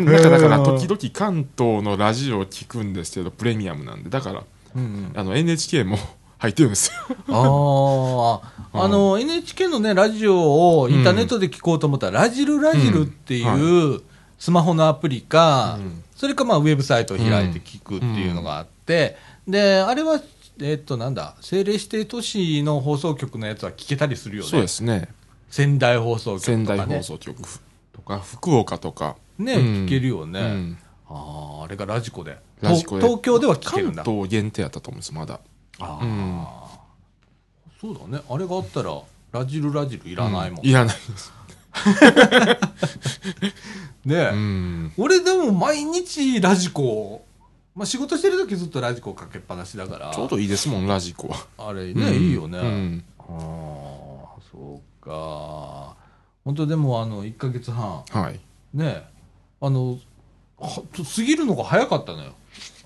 [0.05, 4.09] だからだから時々関東のラジオを聞くんですけどプレミアムなんで。
[4.09, 4.43] だから
[4.75, 5.11] うんうん。
[5.15, 5.97] あの NHK も
[6.39, 6.93] 入ってるんですよ。
[7.27, 8.41] あ
[8.73, 14.01] あ、あの、NHK のね、ラジオをインターネットで聞こうと思ったら、ラジルラジルっていう
[14.37, 16.03] スマホのアプリか、うん。
[16.15, 19.17] それかまあウェブサイトを開いて聞くっていうのがあって、
[19.49, 20.21] で、あれは
[20.61, 24.49] えっと、なんだ、政令指定都市の放送局のやつは聞けたりするよね。
[24.49, 25.07] そうですね。
[25.49, 26.57] 仙台放送局とか、ね。
[26.57, 27.41] 仙台放送局
[27.93, 29.15] とか、福岡とか。
[29.37, 30.41] ね、うん聞けるよね。
[30.41, 30.77] うん
[31.11, 32.37] ああ、あれがラジコで。
[32.61, 34.03] ラジコで東東京では聞けるんだ。
[34.03, 35.39] 関東限定やったと思うんです、まだ。
[35.79, 36.45] ああ、うん
[37.79, 38.23] そうだね。
[38.29, 40.65] あれがあったら、ラジルラジルいらないもん。
[40.65, 41.31] いらないです。
[44.05, 44.91] ね。
[44.97, 47.25] 俺でも毎日ラジコを、
[47.79, 50.11] まあ仕事してる時ずっとラジコかけっぱなしだから。
[50.13, 51.47] ちょうどいいですもん、ラジコは。
[51.57, 52.59] あれね、うんいいよね。
[52.59, 55.95] うんああ、そうか。
[56.43, 58.39] 本当でもあの、1ヶ月半、はい。
[58.73, 59.05] ね、
[59.61, 59.97] あの、
[60.59, 60.83] は
[61.15, 62.33] 過ぎるのが早かったのよ。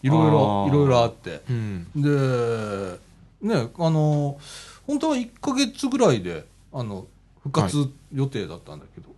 [0.03, 1.41] いろいろあ、ーいろいろあって。
[1.49, 1.87] うん。
[1.95, 2.99] で、
[3.41, 4.37] ね、あの、
[4.85, 7.07] 本当は1ヶ月ぐらいで、あの、
[7.43, 9.09] 復活予定だったんだけど、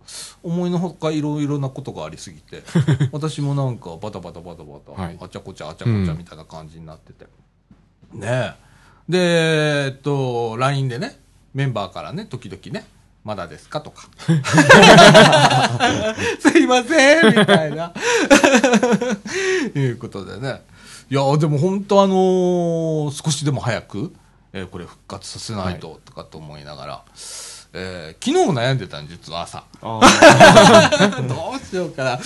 [0.42, 2.62] 思いのほかいろいろなことがありすぎて、
[3.12, 7.26] 私もなんかバタバタバタバタ、はいあちゃこちゃあちゃこちゃみたいな感じになってて。
[8.12, 8.54] ねえ。
[9.08, 9.18] で、
[9.86, 11.20] えっと、LINE でね、
[11.54, 12.86] メンバーからね、時々ね、
[13.22, 14.08] まだですかとか。
[16.40, 17.92] すいませんみたいな。
[19.74, 20.62] いうことでね。
[21.08, 24.12] いや、でも本当あのー少しでも早く、
[24.52, 27.04] えーこれ復活させないと、とかと思いながら、
[27.78, 29.64] えー昨日も悩んでたん実は朝。
[29.82, 30.00] あ
[31.28, 32.18] どうしようかな。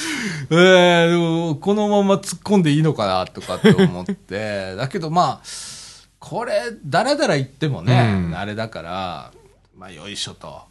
[0.50, 4.74] えーでもこのまま突っ込んでいいのかな、とかって思って。
[4.78, 5.46] だけどまあ、
[6.20, 9.32] これ、だらだら言ってもね、うんあれだから、
[9.76, 10.62] まあ、よいしょと。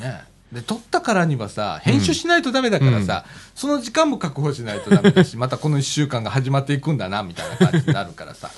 [0.00, 0.24] ね。
[0.52, 8.50] で、撮ったからにはさ、編集しないとダメだからさ、その時間も確保しないとダメだし、 またこの一週間が始まっていくんだな、みたいな感じになるからさ、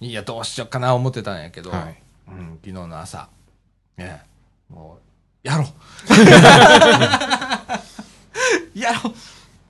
[0.00, 3.28] いや、どうしようかな、思ってたんやけど、はいうん、昨日の朝、
[3.98, 4.22] ね、
[4.68, 4.98] も
[5.44, 5.66] う、やろう。
[8.78, 9.12] やろう。
[9.12, 9.16] っ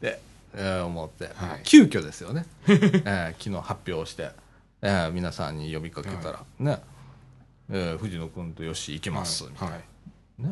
[0.00, 0.20] て、
[0.54, 1.60] えー思って、はい。
[1.64, 4.30] 急遽ですよね、 えー昨日発表して、
[4.82, 6.80] えー皆さんに呼びかけたら、ね、
[7.70, 9.74] えー藤野君とよし行きます、みたいな。
[9.74, 9.82] はい。
[10.42, 10.48] ね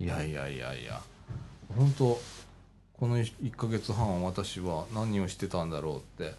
[0.00, 0.04] え。
[0.04, 1.00] いやいやいやいや。
[1.76, 2.20] 本当
[2.98, 6.34] この1ヶ月半私は何をしてたんだろうって、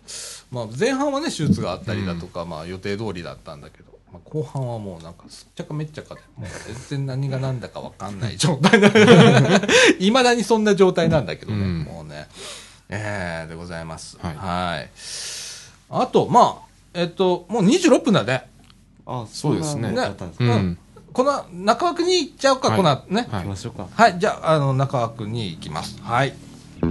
[0.50, 6.50] まあ、前半はね手術があったりだとか、まあ、予定通りだったんだけど、まあ、後半はもうなんかすっちゃかめっちゃかでもう
[6.90, 8.80] 全然何が何だか分かんない状態。
[10.00, 11.80] いまだにそんな状態なんだけどね、うん。
[11.84, 12.28] もうね
[12.90, 14.18] ええでございます。
[14.22, 14.36] はい。
[14.36, 14.90] はい。
[15.90, 18.50] あとまあえっともう26分だね。
[19.06, 19.72] あそうですね。
[19.74, 20.10] そんなのだ。
[20.10, 20.52] ったんですかうん。
[20.52, 20.78] うん
[21.18, 22.78] この中枠に行っちゃうか、はい。
[22.78, 23.28] この後ね。
[23.32, 23.42] はい。
[23.42, 23.88] 行きましょうか。
[23.92, 26.00] はい、じゃあ、あの、中枠に行きます。
[26.04, 26.28] はい。
[26.28, 26.88] はい、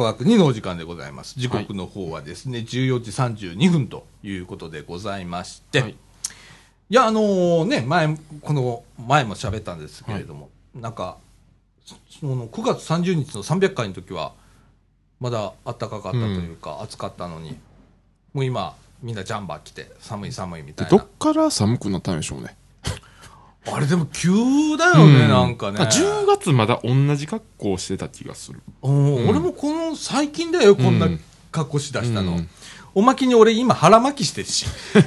[0.00, 1.38] ことで、中枠2のお時間でございます。
[1.38, 5.96] 時刻の方はですね、14時32分ということでございまして、はいい、
[6.94, 11.18] や、あのーね、前、この前も喋ったんですけれども、なんか、
[12.20, 14.32] その9月30日の300回の時は、
[15.20, 17.56] まだ暖かかったというか、暑かったのに、
[18.32, 21.06] もう今、みんなジャンバー着て、寒い寒いみたいなでどっ。
[21.18, 22.56] から寒くなったんでしょうね。
[23.66, 24.30] あれでも急
[24.78, 25.80] だよね、うなんかね。
[25.80, 28.60] 10月まだ同じ格好してた気がする。
[28.82, 31.08] うんうん俺もこの最近だよ、こんな
[31.52, 32.32] 格好しだしたの。
[32.32, 32.48] うん
[32.92, 34.66] おまけに俺今腹巻きしてるし。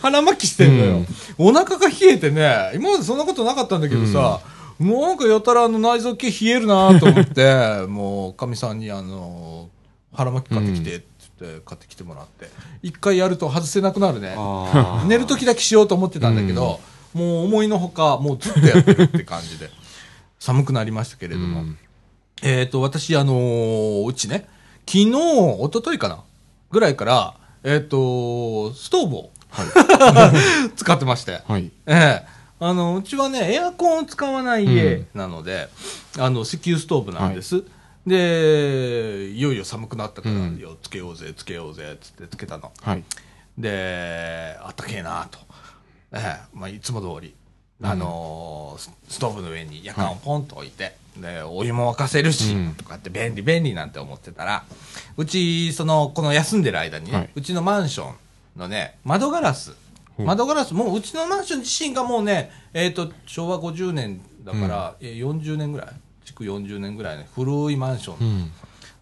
[0.00, 1.04] 腹巻きしてんのよ。
[1.36, 4.40] お腹が冷えてね、今までそんなことなかったんだけどさ、
[4.78, 9.68] もうなんかやたらあの内臓系冷えるなと思って、もうかみさんにあの、
[10.14, 12.48] 腹巻き買ってきてって言って買ってきてもらって、
[12.82, 14.34] 一回やると外せなくなるね。
[14.36, 16.80] あ寝る時だけしようと思ってたんだけど、
[17.14, 19.70] もう思いのほか、もうずっとやってるって感じで、
[20.38, 21.60] 寒くなりましたけれども。
[21.60, 21.78] うん
[22.40, 24.48] えっ、と、私、あのーうちね、
[24.86, 26.22] 昨日、一昨日かな
[26.70, 29.30] ぐらいから、えっ、と、ストーブを、
[30.76, 31.42] 使ってまして。
[31.48, 31.72] はい。
[31.86, 35.68] ええあの、うちはね、エアコンを使わない家なので、
[36.18, 37.62] あの、石油ストーブなんです。
[38.08, 42.72] で、いよいよ寒くなったから、うんよつけようぜ、つけようぜ、つってつけたの。
[42.82, 43.04] はい。
[43.56, 45.38] で、あったけえなと。
[46.12, 47.34] ええまあ、いつも通り、
[47.82, 54.64] あのースストーブの上に夜間をポンと置いて、でお湯も沸かせるし、うんとかって便利便利なんて思ってたら
[55.16, 58.14] うちそのこの休んでる間にね、はいうちのマンション
[58.56, 59.74] のね窓ガラス
[60.18, 65.88] 窓ガラスもううちのマンション自身がもうね、えー、と昭和50年だから、えー40年ぐらい
[66.28, 68.52] 築40年ぐらいの古いマンション、うん。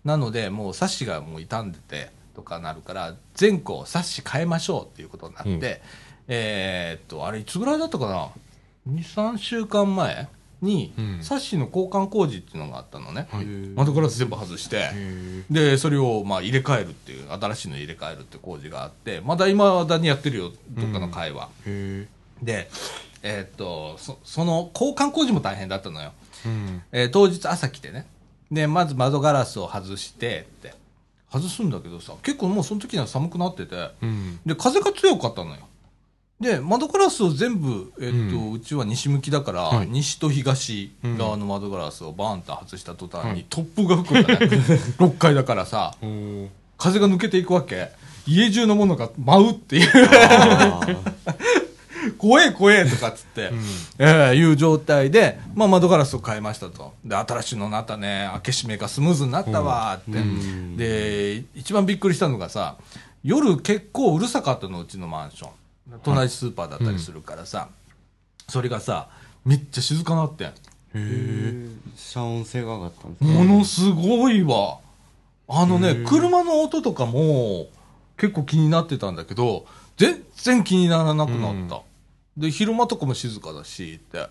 [0.04, 5.60] なのでもうサッシがもう傷んでてとかなるから全校サッシ変えましょうっていうことになって、うん。
[6.28, 8.28] えーっとあれいつぐらいだったかな
[8.88, 10.28] ？23週間前
[10.62, 11.18] に、うん。
[11.22, 13.44] サッシの交換工事っていうのがあったのね、はい。
[13.44, 22.06] 窓ガラス全部外して、へでそれをまあ入れ替えるっていう新しいの入れ替えるって工事があってまだいまだにやってるよどっかの会は、え。
[22.42, 22.70] へで
[23.22, 26.12] えーっとそその交換工事も大変だったのよ。
[26.22, 26.25] え。
[26.44, 26.82] うん。
[26.92, 28.06] えー当日朝来てね。
[28.50, 30.74] でまず窓ガラスを外してって。
[31.32, 33.90] 外すんだけどさ結構もうその時には寒くなってて。
[34.02, 34.40] うん。
[34.44, 35.58] で風が強かったのよ。
[36.40, 39.88] で窓ガラスを全部、えーっとううちは西向きだから、はい。
[39.88, 43.46] 西と東側の窓ガラスをバーンと外した途端に、はい。
[43.48, 44.46] 突風が吹くんだね。
[44.98, 45.94] 6階だからさ
[46.78, 47.88] 風が抜けていくわけ。
[48.28, 49.88] 家中のものが舞うっていう
[52.18, 53.58] 怖え怖えとかっつって、うん。
[53.98, 56.94] ええいう状態で、まあ、窓ガラスを変えましたと。
[57.04, 58.28] で、新しいのになったね。
[58.32, 60.18] 開け閉めがスムーズになったわって。
[60.18, 62.76] うんで、一番びっくりしたのがさ、
[63.22, 65.50] 夜結構うるさかったの、うちのマンション。
[66.02, 67.68] 隣スーパーだったりするからさ、
[68.48, 69.08] それがさ、
[69.44, 70.48] めっちゃ静かなってん。
[70.48, 70.52] へ
[70.94, 71.68] え。
[71.96, 74.78] 遮音性が上がったんですかものすごいわ。
[75.48, 77.68] あのね、車の音とかも
[78.16, 79.66] 結構気になってたんだけど、
[79.96, 81.82] 全然気にならなくなった。
[82.36, 84.18] で、昼間とかも静かだし、って。
[84.18, 84.30] はい。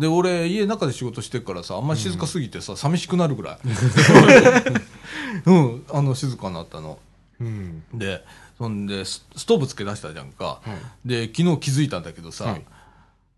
[0.00, 3.58] で俺家の中で仕事してるからさあんまり静かすぎてさ、寂しくなるぐらい。
[5.44, 5.84] うん。
[5.92, 6.98] あの静かになったの。
[7.40, 7.82] うん。
[7.92, 8.24] で
[8.56, 10.60] そんでスストーブつけ出したじゃんか、は
[11.04, 11.08] い。
[11.08, 12.64] で昨日気づいたんだけどさ、はい。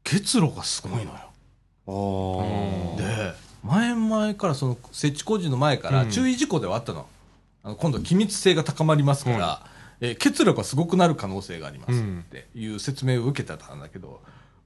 [0.05, 6.11] 結露がすごいのよ、で前々からその設置工事の前からうん。
[6.11, 7.07] 注意事項ではあったの,、
[7.65, 9.67] あの今度機密性が高まりますから、
[10.01, 12.25] えー結露がすごくなる可能性がありますうん。
[12.27, 14.21] っていう説明を受けてたんだけど、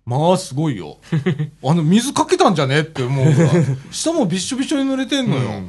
[0.05, 0.99] まあすごいよ。
[1.62, 5.62] あの水かけたんじゃねって思うぐらい下もびっしょびしょに濡れてんのよ、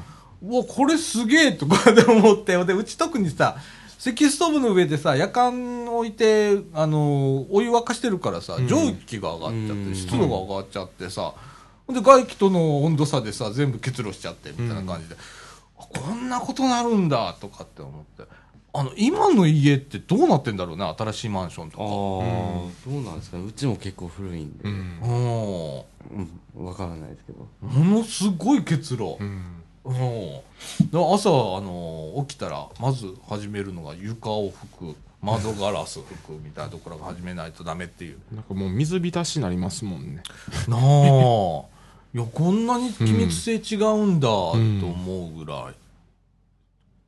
[0.43, 2.63] うわこれすげえとかで思って。
[2.65, 3.57] でうち特にさ
[3.99, 8.67] 石ストーブの上でさ夜間置いてあのお湯沸かしてるからさうん。
[8.67, 9.95] 蒸気が上がっちゃって、うん。
[9.95, 11.33] 湿度が上がっちゃってさ
[11.85, 15.15] ほんで外気との温度差でさ全部結露しちゃってみたいな感じで、
[15.77, 18.31] あこんなことなるんだとかって思って
[18.73, 21.83] あの今の家ってどうなってんだろうね新しいマンションとか。
[21.83, 21.89] あー。
[21.89, 23.43] どうなんですかね。
[23.45, 24.67] うちも結構古いんで、う。
[24.67, 25.83] うん。
[26.55, 26.63] うん。
[26.63, 27.47] んわからないですけど。
[27.61, 29.61] ものすごい結露、うん。
[29.83, 30.43] うん、で
[30.93, 38.19] 朝あの起きたらまず始めるのが床を拭く窓ガラス拭くみたいなところから始めないとダメっていう。
[38.31, 40.23] なんかもう水浸しになりますもんね。
[40.67, 41.71] なあ。
[42.13, 45.75] いやこんなに気密性違うんだと思うぐらい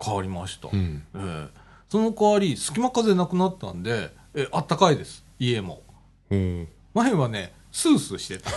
[0.04, 1.04] 変わりました、うん。
[1.16, 1.48] ええ。
[1.90, 5.24] その代わり隙間風なくなったんでえあったかいです。
[5.40, 5.82] 家も。
[6.30, 8.52] おー前はねスースーしてた。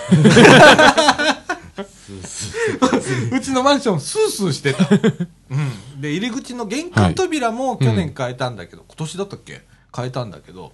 [3.36, 9.60] うちのマンションスースーしてた、うん、で入り口の玄関扉も去年変えたんだけど、今年だったっけ？
[9.94, 10.72] 変えたんだけど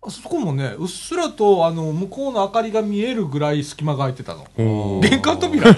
[0.00, 4.46] あそこもねうっすらとあの向こうの明かりが見えるぐらい隙間が空いてたの。
[5.00, 5.74] 玄関扉。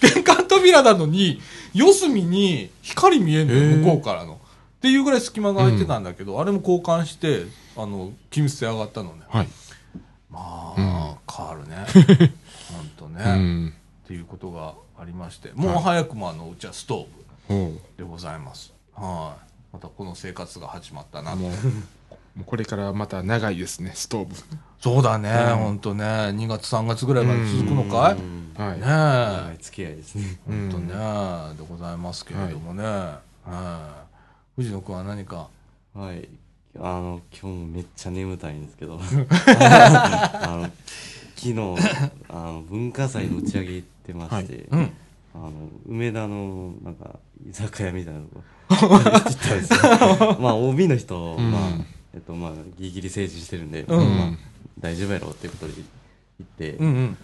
[0.00, 1.40] 玄関扉なのに
[1.74, 4.36] 四隅に光見えんのよ、向こうからのっ
[4.80, 9.48] ていうぐらい隙間が空いてたんだけど、あれも交換してあの気密性上がったのねはい。
[10.30, 11.76] まあ、変わるね
[12.72, 13.74] 本当ね、うっん。
[14.06, 18.72] ていうことがありましてもう早くもあのうちはストーブでございます。
[18.94, 19.52] はい。
[19.72, 21.34] またこの生活が始まったな。
[21.34, 21.52] もう、
[22.36, 24.34] もうこれからまた長いですね、ストーブ。
[24.80, 26.04] そうだね、うんほんとね。
[26.04, 28.78] 2月3月ぐらいまで続くのかい、うんはい。
[28.78, 28.86] ねえ。
[28.86, 30.88] 長い付き合いですねほんとね、
[31.56, 32.82] でございますけれどもね。
[32.84, 34.04] は
[34.56, 34.60] い。
[34.60, 35.48] 藤野くんは何か？
[35.94, 36.28] はい
[36.76, 40.64] あの今日もめっちゃ眠たいんですけど あの
[41.36, 41.54] 昨日
[42.28, 44.90] あの文化祭の打ち上げ行ってまして、うん。
[45.36, 45.52] あの
[45.86, 48.42] 梅田のなんか居酒屋みたいなとこ
[48.74, 54.28] 行ってたんですよまあ OB の人、うんまあえっとまあギリギリ成人してるんで、うんまあ、
[54.78, 55.82] 大丈夫やろうっていうことで行
[56.42, 57.18] って、うんうん。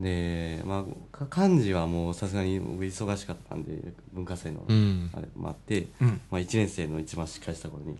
[0.00, 5.10] でまあか幹事はもうさすがに僕忙しかったんで文化祭のうん。
[5.12, 6.20] あれもあって、うん。
[6.30, 7.96] まあ、1年生の一番しっかりした頃に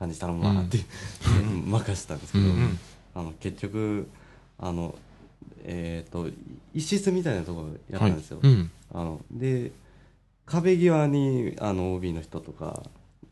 [0.00, 0.78] 幹事頼むわって、
[1.66, 2.78] 任せたんですけど、うん
[3.14, 4.08] あの結局
[4.58, 4.94] あの
[5.64, 6.28] えっ、と
[6.72, 8.70] 一室みたいなところやったんですよ、うん。
[8.94, 9.72] あので
[10.46, 12.82] 壁際にあの OB の人とか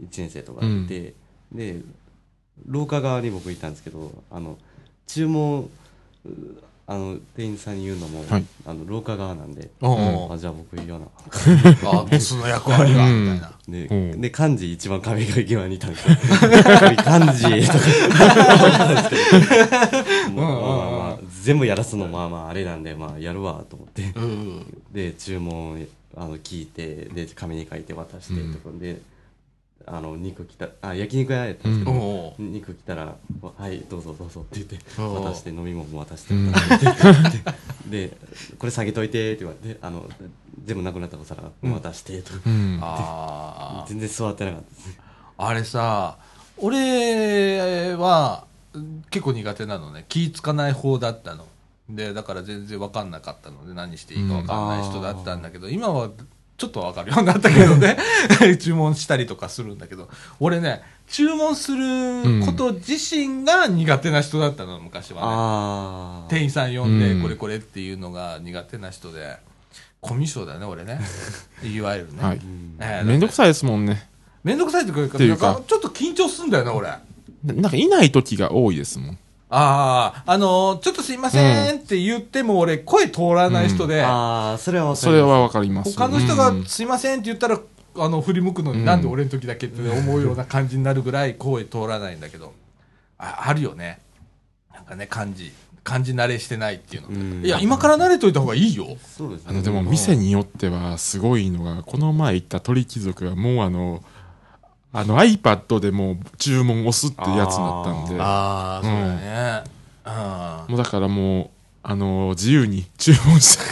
[0.03, 1.15] 1年生とかいて、
[1.53, 1.81] で
[2.67, 4.59] 廊下側に僕いたんですけどあの
[5.07, 5.69] 注文
[6.25, 6.29] う
[6.91, 8.45] あの店員さんに言うのも、はい。
[8.67, 11.07] あの廊下側なんで、あじゃあ僕言わな。
[11.89, 13.23] あボスの役割が、うん。
[13.23, 13.53] みたいな。
[13.69, 13.95] で、う。
[14.17, 16.17] んで漢字一番壁際にいたんですよ。
[16.99, 17.85] 漢字とか。
[20.35, 24.13] まあまあまあ全部やらすのまあまああれなんでまあやるわと思って。
[24.17, 24.83] うん。
[24.93, 25.87] で注文
[26.17, 28.53] あの聞いてで紙に書いて渡してうん。
[28.53, 29.01] とかで、
[29.87, 33.17] あの肉来たあ焼肉屋やったんですけど、おう肉来たら
[33.57, 36.53] 「はいどうぞどうぞ」って言って渡して飲み物も渡してうん
[37.91, 38.17] でで
[38.59, 40.09] これ下げといてって言われてあの
[40.65, 43.89] 全部なくなったお皿渡してとか、うん。
[43.89, 44.99] 全然座ってなかったです。
[45.39, 46.19] あれさ、
[46.59, 48.45] 俺は
[49.11, 50.05] 結構苦手なのね。
[50.09, 51.47] 気ぃつかない方だったの。
[51.89, 56.11] で、だから全然分かんなかったので、何していいか分かんない人だったんだけど、今は
[56.61, 57.97] ちょっと分かるようになったけどね、
[58.61, 66.37] 注文したりとかするんだけど、俺ね、注文すること自身が苦手な人だったの、昔はね。
[66.37, 67.23] 店員さん呼んで、うん。
[67.23, 69.39] これこれっていうのが苦手な人で、
[70.03, 71.01] コミュ障だよね、俺ね。
[71.65, 72.23] いわゆるね。
[72.23, 73.05] はい。
[73.07, 74.07] めんどくさいですもんね。
[74.45, 76.91] めんどくさいっていうかちょっと緊張すんだよな、俺。
[77.43, 79.19] なんかいない時が多いですもん
[79.51, 85.97] あ、あのーちょっとすいませんって言っても俺、声通らない人で、ああそれはわかそれはわかります。
[85.97, 87.59] 他の人がうんすいませんって言ったら、
[87.97, 88.85] あの、振り向くのに、うん。
[88.85, 92.53] なんで俺の時だけって思うような感じになるぐらい声通らないんだけど、
[93.19, 94.01] ああるよね。
[94.73, 95.53] なんかね、感じ。
[95.83, 97.09] 感じ慣れしてないっていうの。
[97.09, 97.45] うん。
[97.45, 98.97] いや、今から慣れといた方がいいよ。
[99.17, 99.47] そうですね。
[99.49, 104.03] あのでも店によってはすごいのがこの前行った鳥貴族がもうあの
[104.93, 108.21] あの iPad でもう注文押すってやつになったんで。
[108.21, 109.65] ああ、そうだね。
[110.05, 111.51] あもうだからもう
[111.83, 113.63] あの自由に注文して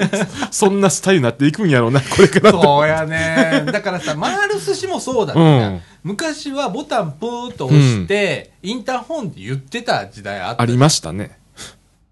[0.50, 2.52] そんなスタイルになっていくんやろうなこれから。
[2.52, 3.64] そうやね。
[3.70, 5.80] だからさ、回る寿司もそうだった、うん。
[6.04, 10.62] 昔はボタンプーっと押して、インターホンで言ってた時代あった。
[10.62, 11.38] ありましたね。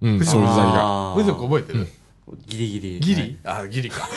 [0.03, 1.13] うんそういう時代が。
[1.13, 1.89] あー藤子覚えてる、
[2.47, 3.01] ギリギリ。
[3.01, 4.09] ギリ、あ、ギリか。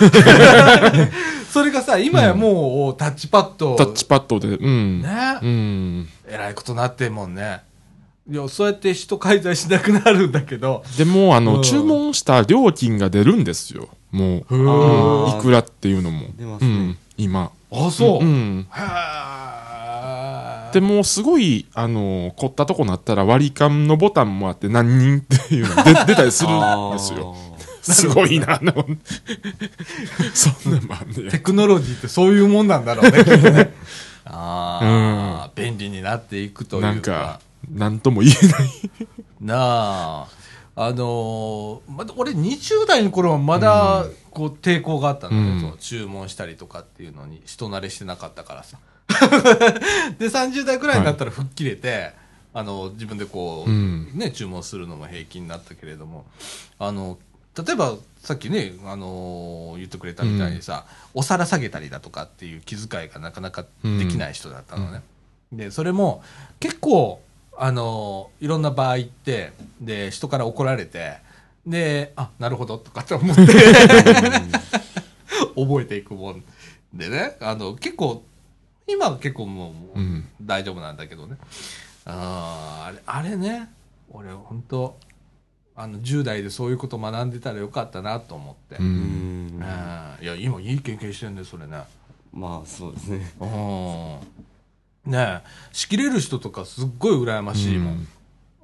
[1.49, 3.75] それがさ、今やもうタッチパッド。
[3.75, 5.01] タッチパッドでうん。
[5.01, 5.09] ね、
[5.41, 6.09] うん。
[6.27, 7.61] えらいことなってんもんね。
[8.29, 10.83] いや、そうやって人介在しなくなるんだけど。
[10.97, 11.63] でもあの、うん。
[11.63, 13.89] 注文した料金が出るんですよ。
[14.11, 14.67] もう、うん。
[15.25, 16.27] ーいくらっていうのも。
[16.37, 16.71] 出ますね。
[16.71, 17.51] うん、今。
[17.71, 18.25] あ、そう。
[18.25, 18.67] うん。
[18.71, 19.45] へー。
[20.75, 27.33] でもすごいあの凝ったとこなったら割り勘のボタンもあって何人っていうのが出出たりするんですよ
[27.93, 28.73] すごいなあの
[30.33, 33.73] そんなんもあんねやテクノロジーってそういうもんなんだろうね、きっとね。
[34.25, 36.87] ああ、便利になっていくというか。
[36.87, 37.39] なんか
[37.71, 38.69] 何とも言えない
[39.41, 40.27] なあ。
[40.77, 48.77] あのーまだ俺20代の頃はまだ、こう、抵抗があったのね、うんその注文したりとかっていうのに人慣れしてなかったからさ。
[50.19, 52.13] で、30代くらいになったら吹っ切れて、
[52.53, 56.25] あの、自分でこう、うんね、注文するのも平気になったけれども、
[56.79, 57.17] あの、
[57.57, 65.01] 例えば、さっきね、あのー言ってくれたみたいにさ、お皿下げたりだとかっていう気遣いがなかなかできない人だったのね。
[65.51, 66.23] で、それも
[66.59, 67.21] 結構、
[67.57, 71.17] あのーいろんな場合って、で、人から怒られて、
[71.65, 73.41] で、あ、なるほど、とかって思って、
[75.55, 76.43] 覚えていくもん
[76.93, 78.23] でね、あの、結構、
[78.87, 80.27] 今は結構もう、うん。
[80.41, 81.37] 大丈夫なんだけどね。
[82.05, 83.69] あーあれ、あれね、
[84.11, 84.97] 俺本当
[85.77, 88.77] あの、10代でそういうこと学んでたらよかったなと思って。
[88.77, 88.87] ううん。
[88.87, 89.59] うん。
[89.59, 89.63] ん
[90.21, 91.83] いや、今いい経験してんね、それね。
[92.33, 93.31] まあそうですね。
[93.39, 93.45] う
[95.09, 95.11] ん。
[95.11, 98.07] ねえ、仕切れる人とかすっごい羨ましいもん。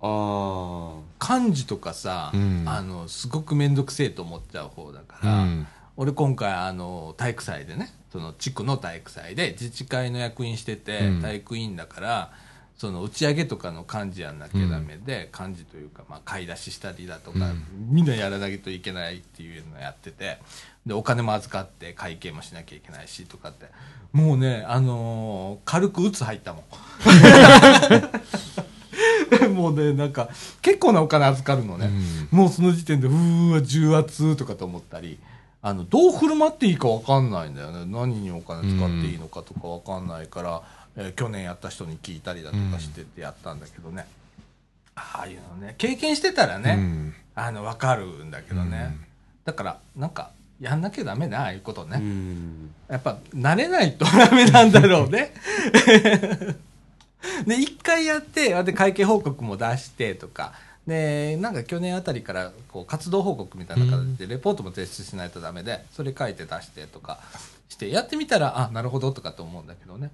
[0.04, 2.64] あ漢字とかさ、うん。
[2.66, 5.68] あの、すごくめんどくせえと思っちゃう方だから、うん。
[5.98, 11.22] 俺今回あの体育祭でねその地区の体育祭で自治会の役員してて、うん。
[11.22, 12.32] 体育委員だから
[12.82, 17.64] その打ち上げとかの漢字やんなきゃダメで、漢字というか、まあ、買い出ししたりだとか、うん。
[17.92, 20.40] みんなやらなきゃいけないっていうのをやってて
[20.88, 23.68] でお金も預かって会計もしなきゃいけないしとかって。
[24.14, 26.64] もうね、あのー軽く打つ入ったも
[29.44, 29.54] ん。
[29.54, 30.30] もうねなんか
[30.64, 31.88] 結構なお金預かるのね、
[32.32, 35.20] もうその時点で、うーわ、重圧とかと思ったり、
[35.62, 37.86] あの、どう振る舞っていいか分かんないんだよね。
[37.86, 40.64] 何にお金使っていいのかとか分かんないから、
[40.98, 44.08] えー去年やった人に聞いたりだとかしてってやったんだけどね。
[44.96, 48.94] ああいうのね、経験してたらね、うんあの、分かるんだけどね。
[48.96, 49.12] うん
[49.44, 51.98] だから、なんか、やんなきゃダメな、ああいうことね。
[51.98, 55.34] んやっぱ、慣れないとダメなんだろうね。
[57.48, 60.54] で、一回やって、で、会計報告も出してとか、
[60.86, 67.20] で、なんか去年あたりから、こう、活動報告みたいな形で、レポートも提出しないとダメで、それ書いて出してとか
[67.68, 70.12] して、やってみたら、あ、なるほどとかと思うんだけどね。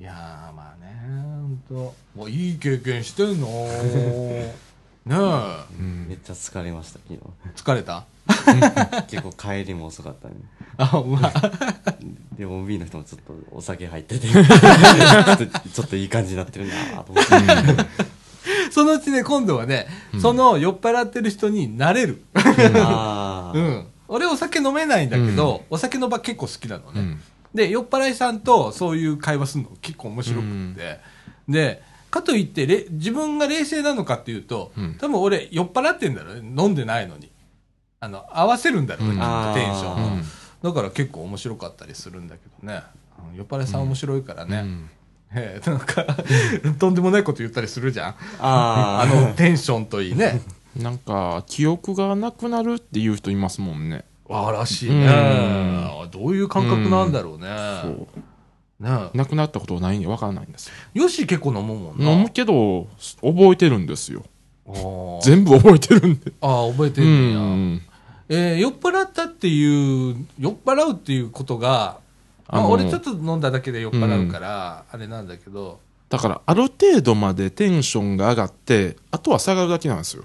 [0.00, 1.00] いやー、まあね、
[1.42, 3.46] ほんと、もういい経験してんの？
[5.04, 5.16] ね
[6.08, 7.18] めっちゃ疲れました昨え
[7.56, 8.04] 疲れた？
[8.28, 10.34] 日 結構帰りも遅かったね。
[10.76, 11.32] あうま
[12.36, 14.28] で OB の人もちょっとお酒入ってて。
[14.28, 14.44] ちょっ
[15.38, 17.32] とちょっといい感じになってるなと思って。
[18.70, 19.88] そのうちね今度はね、
[20.20, 22.22] その酔っ払ってる人になれる。
[22.34, 23.86] ああ、うん。
[24.06, 27.20] 俺お酒飲めないんだけど、お酒の場結構好きなのね、うん
[27.54, 31.00] で酔っ払いさんとそういう会話するの結構面白くって、
[31.48, 34.94] でかといってれ自分が冷静なのかっていうと、うん。
[35.00, 36.54] 多分俺酔っ払ってんだろうね。
[36.56, 37.30] 飲んでないのに。
[38.00, 39.18] あの合わせるんだろうね、うん。
[39.54, 40.22] テンションを、うん。
[40.62, 42.82] だから結構面白かったりするんだけどね。
[42.96, 43.02] うん
[43.36, 44.64] 酔っ払いさん面白いからね、
[45.32, 46.04] えなんか
[46.78, 48.14] とんでもないこと言ったりするじゃん。
[48.40, 50.40] ああのテンションといいね。
[50.76, 56.10] なんか記憶がなくなるっていう人いますもんねあらしいね、うん。
[56.10, 57.46] どういう感覚なんだろうね、
[57.82, 58.82] そう。
[58.82, 59.10] ね。
[59.14, 60.70] なくなったことないんで分からないんです。
[60.94, 62.10] よよし結構飲むもんな。
[62.10, 62.86] 飲むけど
[63.22, 64.24] 覚えてるんですよ。
[65.22, 66.32] 全部覚えてるんで。
[66.40, 67.82] あー覚えてうるんや、ん。
[68.28, 71.98] えー酔っ払ったっていう酔っ払うっていうことが、
[72.48, 75.80] まあ、俺ちょっと飲んだだけで酔っ払うから、あれなんだけど。
[76.08, 80.24] だからある程度までテンションが上がってあとは下がるだけなんですよ。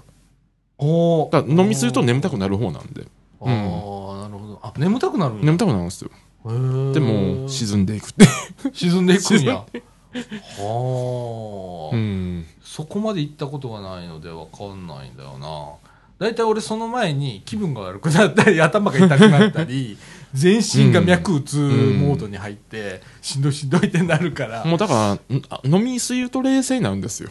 [0.78, 3.06] おだ飲みすると眠たくなる方なんで
[3.40, 4.60] ああ、なるほど。
[4.62, 5.44] あ眠たくなるんや。
[5.44, 6.10] 眠たくなるんですよ。
[6.44, 6.92] へー。
[6.92, 8.26] でも沈んでいくって。
[8.72, 9.64] 沈んでいくんや。
[10.58, 12.46] はあ、うん。
[12.62, 15.74] そこまで行ったことがないのでわかんないんだよな。
[16.18, 19.96] 大体俺その前に気分が悪くなったり 頭が痛くなったり
[20.34, 27.30] 全身が脈打つモードに入って、しんどいしんどいってなるから、もうだからんあ飲みすぎると冷静になるんですよ。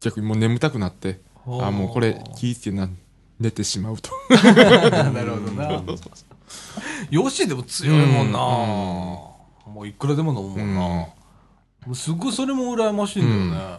[0.00, 1.20] 逆にもう眠たくなって。
[1.44, 2.88] あもうこれ気ぃつけな
[3.42, 5.82] 寝てしまうと なるほどな。
[7.10, 9.36] よしでも強いもんな、も
[9.82, 10.80] ういくらでも飲むもんな。
[10.80, 11.12] も
[11.90, 13.78] うすごいそれも羨ましいんだよ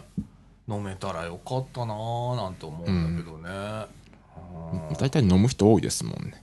[0.68, 3.48] 飲めたらよかったなーなんて思うんだけどね。
[4.90, 6.42] うん大体飲む人多いですもんね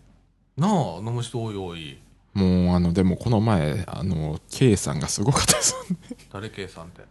[0.57, 1.97] なあ、飲む人多い多い。
[2.33, 5.97] もうあのでもこの前あの K さんがすごかったですよね
[6.31, 7.01] 誰計算って？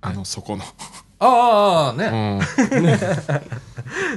[0.00, 0.62] あのそこの、
[1.18, 2.40] ああ、うね、ん、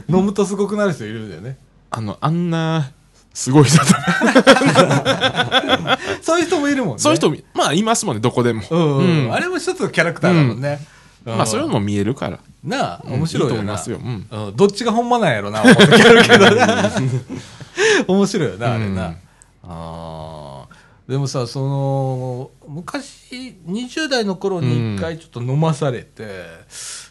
[0.09, 1.57] 飲むとすごくなる人いるんだよね。
[1.89, 2.91] あのあんな
[3.33, 3.85] すごい人だ
[6.21, 7.01] そういう人もいるもんね。
[7.01, 9.25] そういう人まあいますもんねどこでも、うん、うん。
[9.25, 9.33] うん。
[9.33, 10.61] あれも一つのキャラクターだもん。
[10.61, 10.85] ね。
[11.25, 12.39] まあそういうのも見えるから。
[12.63, 16.91] なあ、面白いと思いますよ、うん、うん、どっちがほんまなんやろな、思う時あるけどな。
[18.07, 19.07] 面白いよな、あれな。
[19.07, 19.15] うん。
[19.63, 20.40] あー
[21.11, 26.45] でもさ、その、昔、20代の頃に一回ちょっと飲まされて、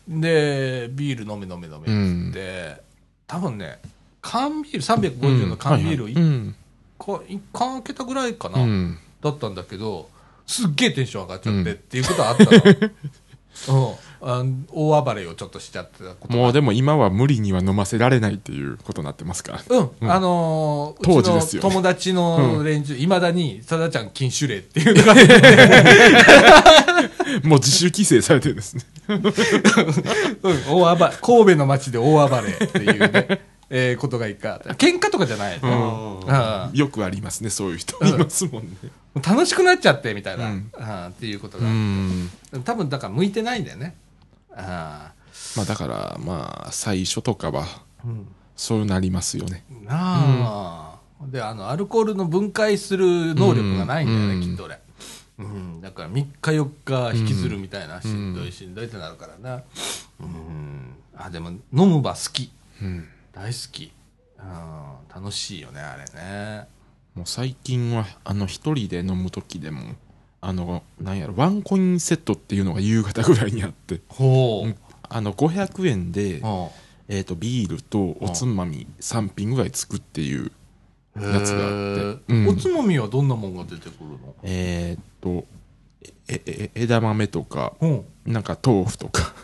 [0.08, 2.80] で、ビール飲め飲め飲めっつって、
[3.26, 3.78] 多分ね、
[4.22, 6.54] 缶ビール、350の缶ビールうん
[6.98, 8.98] 一う缶開けたぐらいかな、うん。
[9.20, 10.08] だったんだけど、
[10.46, 12.50] すっげえテンション上がっちゃってっていうことはあったの。
[13.90, 16.36] うん大暴れをちょっとしちゃってたことが。
[16.36, 19.62] もうでも今は無理には飲ませられないっていうことになってますから。
[19.68, 20.12] うん、うん。
[20.12, 21.68] あのー、当時ですよね。
[21.70, 25.14] 友達の連中、いまだに、さだちゃん禁酒令っていうのが、
[27.44, 28.82] もう自主規制されてるんですね。
[29.08, 29.22] うん、
[30.68, 33.40] 大暴れ、神戸の街で大暴れっていうね、
[33.70, 34.60] えーことがいいか。
[34.76, 35.58] 喧嘩とかじゃない。
[35.62, 36.20] うん。
[36.20, 36.70] うん。
[36.74, 38.04] よくありますねそういう人。
[38.04, 38.70] いますもんね。
[39.26, 40.56] 楽しくなっちゃってみたいな、ううん。
[40.56, 42.30] んっていうことうが、ん。
[42.64, 43.94] 多分だから向いてないんだよね。
[44.66, 45.12] あ
[45.56, 47.66] まあだからまあ最初とかは
[48.56, 49.64] そうなりますよね。
[49.84, 54.42] なあ、であのアルコールの分解する能力がないんだよね、うん。
[54.42, 54.80] きっと俺、
[55.38, 56.68] うん、だから3日4
[57.12, 59.62] 日引きずるみたいな、しんどいしんどいってなるからな、
[60.20, 62.52] うん、あでも飲む場好き。
[62.82, 63.08] うん。
[63.32, 63.92] 大好き、
[64.38, 66.68] うん、楽しいよねあれね。
[67.14, 69.80] もう最近はあの一人で飲む時でも
[70.42, 74.00] あのなんやろワンコインセットっていうのが夕方ぐらいにあって。
[74.08, 74.76] ほう、うん
[75.12, 76.68] あの500円で、うん
[77.08, 80.52] えー、とビールとおつまみ3品ぐらいつくっていう
[81.16, 82.32] やつがあって。
[82.32, 82.48] うん。
[82.48, 84.36] おつまみはどんなもんが出てくるの？
[84.44, 85.44] えっ、と
[86.28, 88.04] えええ枝豆とかうん。
[88.24, 89.34] なんか豆腐とか。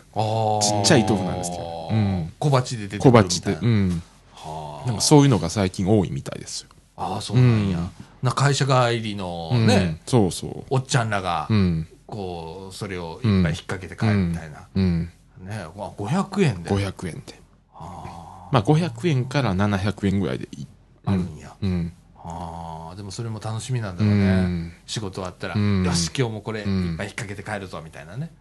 [0.61, 2.31] ちっちゃい豆腐なんですけどうん。
[2.39, 3.55] 小鉢で出てく小るみたいな。
[3.55, 4.01] 鉢で、うん、
[4.33, 4.87] はあ。
[4.87, 7.89] なんかそういうのが最近多いみたいですよ、ああそうなんや、うん
[8.21, 9.67] な会社帰りのうん。
[9.67, 11.87] ね、そうそおっちゃんらがううん。
[12.05, 15.09] こうそれをいっぱい引っ掛けて帰るみたいな、うん。
[15.39, 15.65] ね。
[15.75, 16.69] わ500円で。
[16.69, 17.39] 500円で。
[17.73, 20.67] あまあ500円から700円ぐらいでいい
[21.05, 21.93] あるんや、うん。
[22.15, 24.73] ああでもそれも楽しみなんだうろうね、ん。
[24.85, 25.83] 仕事終わったら、うん。
[25.83, 28.31] よし今日もこれいっぱいうん引っ掛けて帰るぞみたいなね。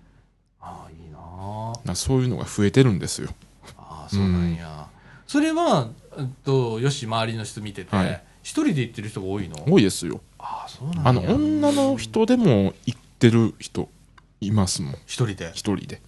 [0.60, 3.30] ああいいなあなそういうのが増えてるんですよ。
[3.76, 4.86] ああそうなんや、
[5.26, 9.56] それは、えっと、よし周りの人見てて、はい一人で行ってる人が多いの？
[9.66, 10.20] 多いですよ。
[10.38, 11.02] ああそうなんや。
[11.04, 13.88] あの女の人でも行ってる人
[14.40, 14.94] いますもん。
[15.04, 15.50] 一人で？
[15.52, 16.00] 一人で。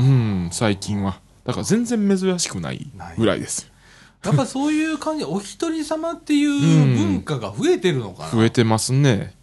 [0.00, 1.20] うん最近は。
[1.44, 3.66] だから全然珍しくないぐらいです。
[3.66, 3.68] よ。
[4.24, 8.30] やっぱそういう感じ、お一人様っていう文化が増えてるのかな？
[8.30, 9.36] 増えてますね。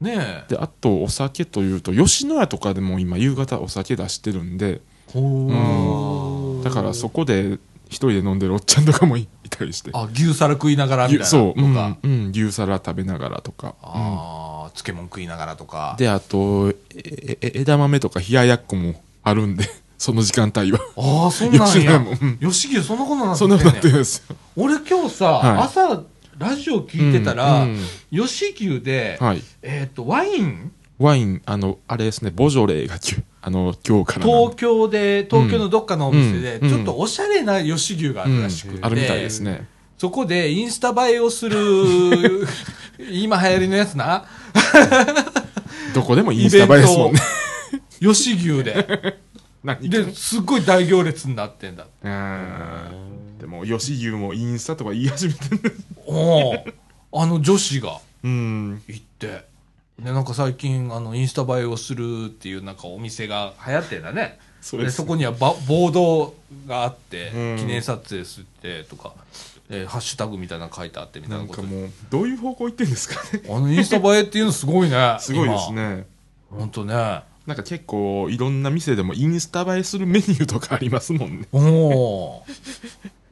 [0.00, 0.50] ねえ。
[0.50, 4.82] で、あとお酒というと、吉野家とかでも今夕方お酒出してるんで、
[5.12, 7.58] ほだからそこで
[7.88, 9.90] 一人で飲んでるおっちゃんとかもいいたりして。
[9.94, 11.26] あ、牛皿食いながらみたいな。
[11.26, 11.96] そう、うんとか。
[12.02, 13.74] うん、牛皿食べながらとか。
[13.82, 15.96] ああ、漬物食いながらとか。
[15.98, 19.68] で、あと、ええ枝豆とか冷ややっこもあるんで、
[19.98, 20.80] その時間帯は。
[20.96, 22.10] ああ、そんなんや吉野家も。
[22.10, 23.88] うんそんなことなってそんなことなって。
[24.56, 26.02] 俺今日さ、はい朝、
[26.38, 27.80] ラジオ聞いてたら、うん
[28.10, 29.42] 吉牛で、はい。
[29.62, 34.26] えっ、と、ワインワイン、あの、あれですね、ボジョレーがきゅ、あの、今日から。
[34.26, 39.68] 東京で、東京のどっかのお店で、うんちょっとおしゃれな吉牛があるらしくて、うんあるみたいですね。
[39.96, 41.56] そこでインスタ映えをする、
[43.12, 44.24] 今流行りのやつな、
[45.94, 47.20] どこでもインスタ映えですもんね。
[48.00, 49.18] 吉牛で。
[49.62, 51.86] 何で、すっごい大行列になってんだ。
[52.02, 55.76] うんでも、吉牛もインスタとか言い始めてる。
[56.06, 56.50] お
[57.12, 58.82] おあの女子がうん。
[58.88, 59.47] 行って。
[59.98, 64.38] で、なんか最近、あの、インスタ映えをするっていうなんかお店が流行ってんだね。
[64.60, 66.34] そうでそこにはばボード
[66.66, 69.14] があって、うん記念撮影すってとか、
[69.70, 73.42] えーハッシュタグみたいなの書いてあってみたいなんことなかもう、どういう方向行ってんですかね。
[73.48, 76.06] あのインスタ映えっていうのすごいね すごいですね。
[76.50, 81.48] 本当ねなんか結構、いろんな店でもインスタ映えするメニューとかありますもんね。
[81.52, 82.44] おお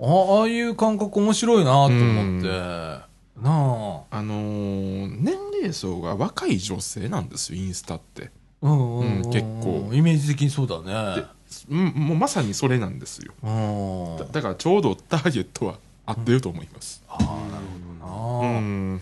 [0.00, 3.06] あああいう感覚面白いなと思って、
[3.40, 8.30] なああのー年齢層が若い女性なんですよ、インスタって。
[8.62, 11.26] うんうん、うんうん結構イメージ的にそうだでね
[11.70, 13.32] うん、もうまさにそれなんですよ。
[13.42, 17.02] うんだだからちょうどターゲットは合ってると思います。
[17.08, 17.64] ああなる
[18.02, 19.00] ほどな、うん。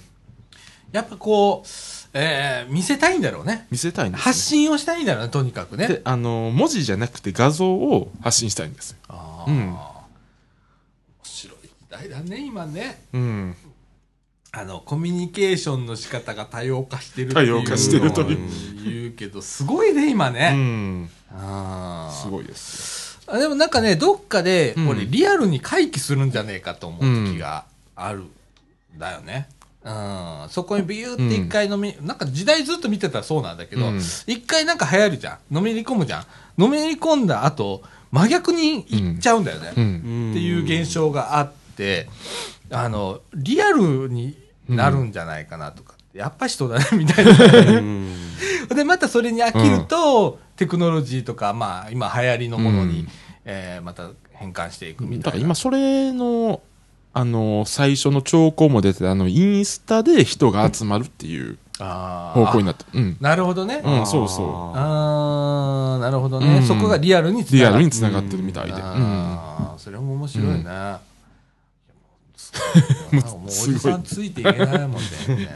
[0.93, 1.69] やっぱこう、
[2.13, 4.23] えー、見せたいんだろうね見せたいんです、ね。
[4.25, 8.99] 発信をしたいんだろうねとにかくねで、あのー文字じゃなくて画像を発信したいんですよ。
[9.09, 9.79] ああ、うん面
[11.23, 13.57] 白い時代だね今ねうん。
[14.57, 18.39] あのコミュニケーションの仕方が多様化してるっていう多様化してるという
[18.85, 21.11] 言うけどすごいね今うね、ん。
[21.33, 27.65] あーすごいですあでもなんかねどっかでうん俺リアルに回帰するんじゃねえかと思う時が
[27.97, 28.31] あるん
[28.97, 29.49] だよね
[29.85, 29.91] う
[30.47, 35.57] ん、そこにビューって一回飲み、なんか時代ずっと見てたらそうなんだけど、うん一回なんか流行るじゃん。
[35.59, 36.21] 飲みに込むじゃ
[36.57, 36.63] ん。
[36.63, 39.67] 飲みに込んだ後、真逆に行っちゃうんだよね。
[39.67, 39.73] よ。
[39.77, 40.31] うん。
[40.31, 42.09] っていう現象があって、
[42.71, 44.35] あの、リアルに
[44.69, 47.33] なるんじゃないかなとか、やっぱ人だね、みたいな。
[47.79, 48.15] うん
[48.75, 53.09] で、またそれに飽きると、テクノロジーとか、まあ、今流行りのものに、うん
[53.47, 55.25] えーまた変換していくみたいな。
[55.25, 56.61] だから今それの、
[57.13, 63.17] あの、最初の兆候も出て、あの、インスタで人が集まるっていう方向になって、うん。
[63.21, 63.81] なるほどね。
[63.85, 64.47] うんそうそう
[64.79, 68.73] あーなるほどね、うんそこがリアルにつながリアルに繋がってるみたいで。
[68.73, 68.79] うん。
[68.83, 70.65] あーそれも面白いね。
[73.13, 75.01] もうおじさんついていけないもんね。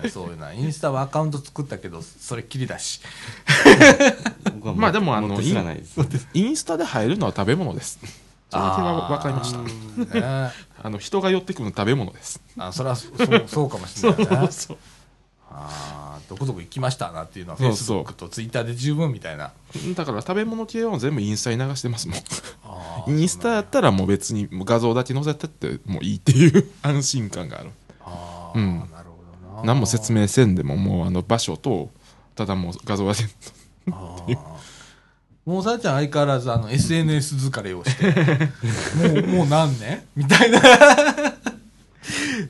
[0.12, 0.52] そういうな。
[0.52, 3.00] インスタはアカウント作ったけど、それっきりだし。
[4.76, 5.40] まあでもあの。
[5.40, 7.98] インスタで入るのは食べ物です。
[8.50, 9.58] それは分かりました。
[9.58, 12.40] ね、 あの、人が寄ってくるのは食べ物です。
[12.56, 14.48] あそれはそうそうかもしれないね。
[14.52, 14.78] そう
[15.50, 19.52] あーどこどこ行きましたなっていうのは、そうそう Facebook と Twitter で十分みたいな。
[19.94, 22.18] だから食べ物系は全部インスタに流してますもん。
[22.64, 27.70] あーインスタやったらもう別に画像だけ載せてってもういいっていう安心感がある。
[28.02, 29.64] あーうんなるほどな。
[29.64, 31.90] 何も説明せんでももうあの場所と、
[32.34, 33.24] ただもう画像だけ。
[33.90, 34.38] あー
[35.46, 38.12] もうさあちゃん相変わらずあの SNS 疲れをして、
[39.08, 40.04] もう、もう何年？
[40.14, 40.60] みたいな。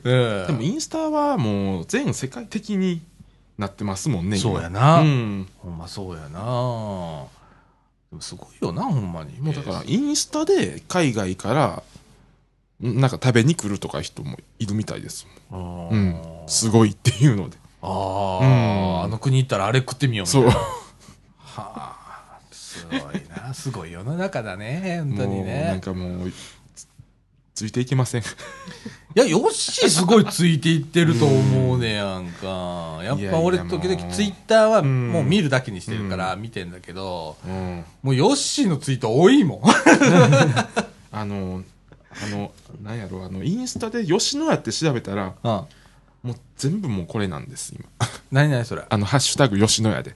[0.03, 3.01] う んでもインスタはもう全世界的に
[3.59, 5.47] なってますもんね、今そうやなうん。
[5.59, 7.29] ほんまそうやなでも
[8.21, 9.39] すごいよな、ほんまに。
[9.39, 11.83] もうだからインスタで海外から、
[12.87, 15.89] んなんか食べに来るとか人もいるみたいですあもん。
[15.89, 16.47] ーうん。
[16.47, 17.57] すごいっていうので。
[17.81, 20.49] あー、うんあの国行ったらあれ食ってみようみたいそう。
[20.49, 20.55] な。
[20.55, 20.67] は
[21.57, 22.99] あ、すごい
[23.45, 23.53] な。
[23.53, 25.81] すごい世の中だね、本当にもうなんね。
[25.81, 26.31] かもう、
[27.59, 28.21] つついていけません。
[28.21, 28.25] い
[29.15, 32.99] や、ヨッシーすごいついていってると思うねやんか。
[33.03, 37.83] やっぱ俺時々ツイッターはうんもう見るだけにしてるから見てんだけど、うん。
[38.01, 39.61] もうヨッシーのツイート多いもん。
[41.11, 41.63] あの、
[42.23, 42.51] あの、
[42.83, 45.51] なんやろ、あの、インスタで吉野家って調べたら、うん。
[45.51, 45.65] も
[46.33, 47.85] う全部もうこれなんです、今。
[48.31, 48.83] 何々それ？
[48.89, 50.15] あの、ハッシュタグ吉野家で。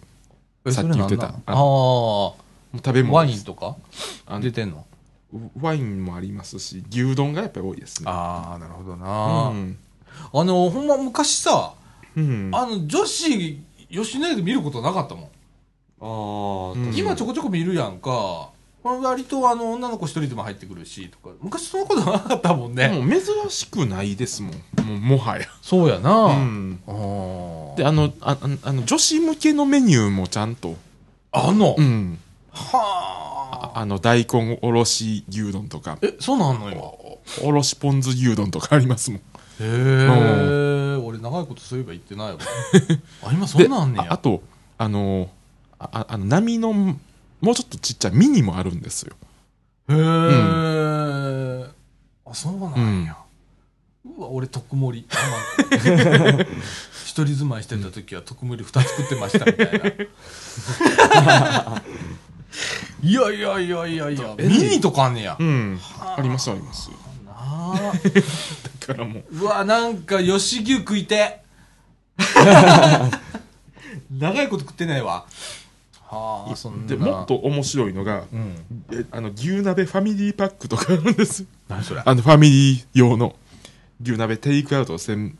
[0.66, 2.38] えさっき言ってたああも
[2.74, 3.76] う食べあ、物ワインとか？
[4.40, 4.86] 出てんの？
[5.60, 8.10] ワインもありますし、牛丼がやっぱり多いですね。
[8.10, 9.06] ああ、なるほどうな。
[9.50, 9.78] ん。
[10.34, 11.74] あの、ほんま昔さ、
[12.16, 12.52] うん。
[12.54, 13.60] あの、女子、
[13.90, 16.74] 吉野家で見ることなかったもん。
[16.76, 16.96] ああ、うん。
[16.96, 18.50] 今ちょこちょこ見るやんか。
[18.84, 21.34] 割とあの女の子一人でも入ってくるしとか。
[21.42, 24.52] 昔そんなことなかったもんね、もう珍しくないですもん。
[24.86, 27.76] もうもはや、そうやな、うん、あー。
[27.78, 30.76] であのあああの女子向けのメニューもちゃんと、
[31.32, 32.20] あんの、うん、
[32.52, 33.33] はあ
[33.74, 35.98] あの大根おろし牛丼とか。
[36.02, 36.82] えそうなんの今？
[37.48, 39.20] おろしポン酢牛丼とかありますもん。
[39.20, 39.24] へ
[39.62, 42.40] え俺長いことそういえば言ってないわ。
[43.24, 44.06] あ今そんなんねや。
[44.10, 44.42] ああと
[44.78, 45.30] あの
[45.80, 46.98] あああの波のも
[47.52, 49.14] うちょっとちっちゃいミニもあるんですよ。
[49.90, 49.96] へえ、
[52.26, 53.18] あそうなんや、
[54.18, 55.06] うわ俺特盛り。
[55.12, 55.22] あま
[56.40, 56.46] あ
[57.06, 59.82] 一人住まいしてた時は特盛り2つ食ってましたみたいな
[63.04, 64.36] いやいやいやいやいや。
[64.38, 65.78] ミニとかあんねや、うん。
[66.00, 66.90] ありますあります。
[67.26, 67.92] なあ
[68.88, 69.24] だからもう。
[69.42, 71.44] うわなんか吉牛食いて。
[74.18, 75.26] 長いこと食ってないわ。
[76.02, 76.56] はあ。
[76.56, 76.88] そんな。
[76.88, 78.56] でもっと面白いのがうん。
[78.94, 81.46] えあの牛鍋ファミリーパックとかあるんです。
[81.68, 82.04] 何それ？
[82.06, 83.36] あのファミリー用の
[84.02, 85.38] 牛鍋テイクアウト専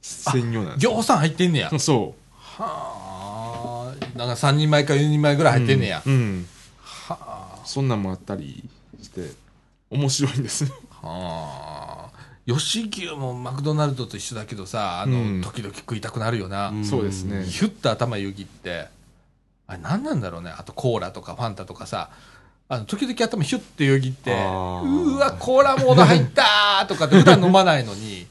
[0.00, 1.78] 専用なんですぎょうさん入ってんねや。
[1.78, 4.18] そはあ。
[4.18, 6.12] なんか3人前か4人前ぐらいう入ってんねや、うん。
[6.12, 6.46] うん
[7.08, 7.62] はあ。
[7.64, 8.68] そんなんもあったり
[9.02, 9.32] して
[9.90, 10.64] 面白いんです
[11.02, 12.10] はあ。
[12.46, 15.40] 吉牛もマクドナルドと一緒だけどさあの、うん。
[15.42, 16.84] 時々食いたくなるよな、ん。
[16.84, 17.44] そうですね。
[17.44, 18.88] ヒュッと頭よぎって
[19.66, 20.52] あれ何なんだろうね。
[20.56, 22.10] あとコーラとかファンタとかさ
[22.68, 25.14] あの時々頭ヒュッてよぎってあー。
[25.14, 28.26] うわコーラモード入ったーとかって普段飲まないのに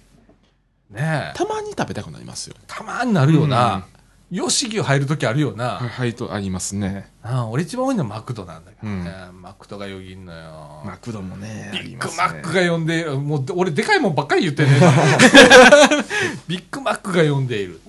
[0.92, 1.38] ねえ。
[1.38, 3.86] たまに食べたくなりますよたまになるよな、
[4.32, 7.12] 吉牛入る時あるよな、はいはいとありますね。
[7.22, 10.82] ああ俺一番多いのはマクドなんだけどね、マクドがよぎんのよ。
[10.86, 13.20] マクドもねビッグマックが呼んでいる。
[13.20, 14.80] もう、俺、でかいもんばっかり言ってんね。
[16.48, 17.80] ビッグマックが呼んでいる。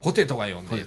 [0.00, 0.86] ポテトが呼んでいる。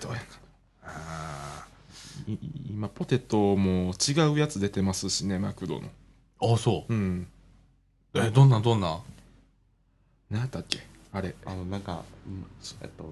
[2.70, 5.90] 今ポテトも違うやつ出てますしねマクドの。
[6.42, 6.94] ーあ、そう。
[6.94, 7.28] ん。
[8.14, 8.20] う。
[8.20, 9.02] え、どんなんどんなん？
[10.32, 10.80] 何やったっけ？
[11.14, 11.36] あれ。
[11.46, 12.46] あのなんかうん
[12.82, 13.04] えっと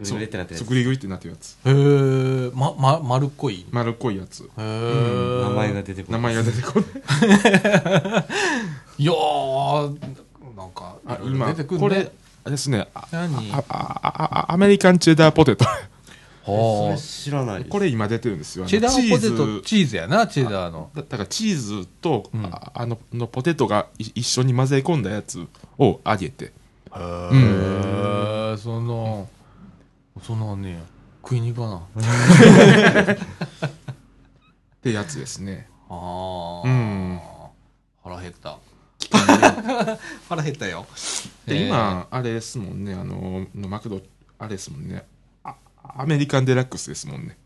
[0.00, 0.58] グリグリってなってるやつ。
[0.58, 1.56] そうグリグリってなってるやつ。
[1.64, 3.64] へえ、ま、ま、丸っこい？
[3.70, 4.42] 丸っこいやつ。
[4.42, 5.42] へえ。
[5.42, 6.34] 名前が出てこ名ない。
[6.34, 6.88] 前が出てこない。
[8.98, 9.98] いやー、
[10.56, 11.88] なんか、あいろいろ今出てくるね。
[11.88, 12.12] これ
[12.42, 12.88] あれですね。
[12.94, 13.52] あ何？
[13.52, 15.64] ああああアメリカンチェダーポテト。
[16.44, 17.70] そはれ知らないです。
[17.70, 18.64] これ今出てるんですよ。
[18.64, 19.62] あのチェダーポテト、チーズ。
[19.62, 20.90] チーズやな、チェダーの。
[20.94, 22.44] だだからチーズと、うん。
[22.46, 25.46] ああののポテトがい一緒に混ぜ込んだやつ
[25.78, 26.52] を揚げて
[26.96, 29.28] へえ、その、
[30.22, 30.80] そんなんねや。
[31.22, 31.76] 食いに行かな。
[33.14, 33.16] っ
[34.82, 37.20] てやつですねああ、うん
[38.02, 38.58] 腹減った。
[40.28, 40.86] 腹減ったよ。
[41.46, 44.00] で今あれですもんねあののマクド
[44.38, 45.04] あれですもんね
[45.44, 47.36] あアメリカンデラックスですもんね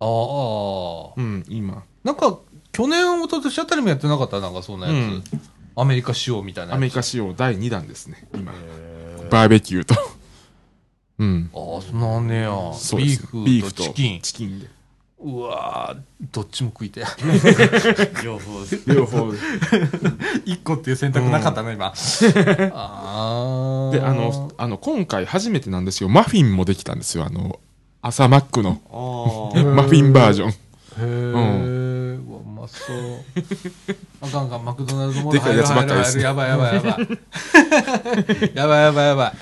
[0.00, 2.38] ああ、うん今なんか、
[2.72, 4.40] 去年、一昨年あたりもやってなかった？
[4.40, 4.94] なんかそんなやつ。
[4.96, 5.24] うん
[5.76, 6.74] アメリカ仕様みたいな。
[6.74, 8.52] アメリカ仕様第2弾ですね今。
[9.30, 9.94] バーベキューと。
[11.18, 11.50] うん。
[11.54, 12.50] ああ、そんなんねや。
[12.74, 13.22] そうです。
[13.22, 14.20] ビーフビーフととチキン。
[14.20, 14.66] チキンで。
[15.22, 17.04] うわーどっちも食いて。
[18.24, 18.64] 両方。
[18.86, 19.32] 両方。
[20.46, 21.92] 一個っていう選択なかったね、今。
[22.74, 23.92] ああ。
[23.92, 26.08] であのあの今回初めてなんですよ。
[26.08, 27.26] マフィンもできたんですよ。
[27.26, 27.60] あの
[28.00, 28.80] 朝マックの。
[29.74, 30.48] マフィンバージョン。
[30.48, 30.54] へ
[31.00, 31.79] え、うわ、うま
[32.70, 32.96] そう。
[34.20, 38.50] あかんあかん、マクドナルドモードでかいやつばっかりです入る入るやばいやばいやばい。
[38.54, 39.32] やばいやばいやばい。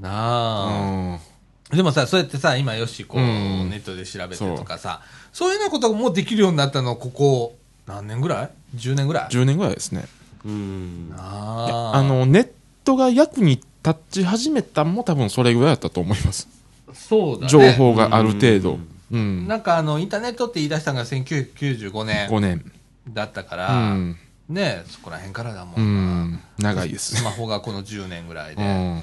[0.00, 0.66] なあ。
[0.66, 1.32] うん
[1.76, 5.00] でもさ、そうやってさ、今よし、こう、うんネットで調べてとかさ、
[5.32, 10.04] そういうようなことがもうできるようになったの、ここ、何年ぐらい ?10 年ぐらい？10年ぐらいですね
[10.44, 12.48] うんあーあのネッ
[12.84, 16.48] トが役に立ち始めたんも多分それぐらいだったと思います
[16.92, 17.48] そうだね。
[17.48, 22.72] 情報がある程度うんなんかあの、インターネットって言い出したのが1995年5年。
[23.08, 24.16] だったかうら、ん。
[24.48, 26.40] ねそこら辺からだもうん。
[26.58, 27.16] 長いです。
[27.16, 29.02] スマホがこの10年ぐらいで、うん。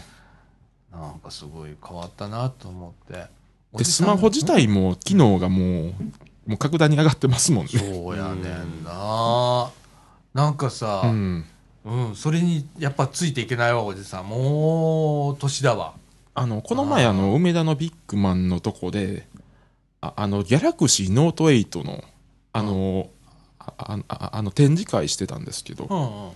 [0.92, 3.26] なんかすごい変わったなと思って。
[3.78, 5.94] でスマホ自体も機能がもう
[6.48, 7.72] もう格段に上がってますもんね。
[7.74, 9.70] そうやねんな。
[10.34, 11.46] なんかさ、うん。
[11.86, 14.28] うん、それにやっぱついていけないわ、おじさん。
[14.28, 15.94] もう、年だわ。
[16.36, 19.28] あのこの前あの梅田のビッグマンのとこで
[20.02, 22.04] ああのギャラクシーノート8の
[22.52, 23.10] あの、
[23.60, 26.32] ああああの展示会してたんですけど、うんうん。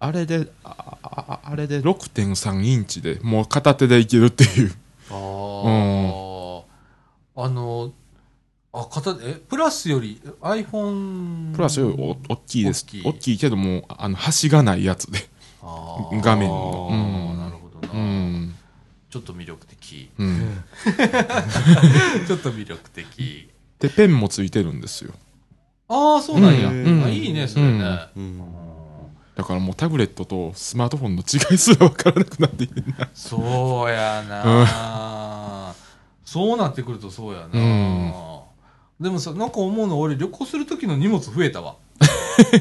[0.00, 4.72] あれであああれで6.3インチでもう片手でいけるっていう。
[5.10, 6.64] あ
[7.36, 7.92] あ、あの、
[8.72, 11.54] あ、片手、え、プラスより iPhone。
[11.54, 12.84] プラスよりお大きいです。
[12.84, 13.02] 大きい。
[13.04, 15.18] 大きいけどもあの端がないやつで。
[15.62, 16.88] 画面の。
[16.90, 16.94] う
[17.34, 17.38] ん。
[17.38, 18.37] なるほどな、うん
[19.10, 20.10] ちょっと魅力的。
[20.18, 20.64] うん
[22.26, 23.48] ちょっと魅力的。
[23.78, 25.12] でペンもついてるんですよ
[25.88, 26.68] ああ、そうなんや。
[26.68, 27.98] うんあいいね、それね。
[28.16, 28.42] うん
[29.36, 33.08] だからもうタブレットとスマートフォンの違いすら分からなくなっているな。
[33.14, 35.74] そうやな、
[36.24, 38.12] そうなってくるとそうやな、うん
[39.00, 41.76] でもさ、なんか思うの俺旅行する時の荷物増えたわ。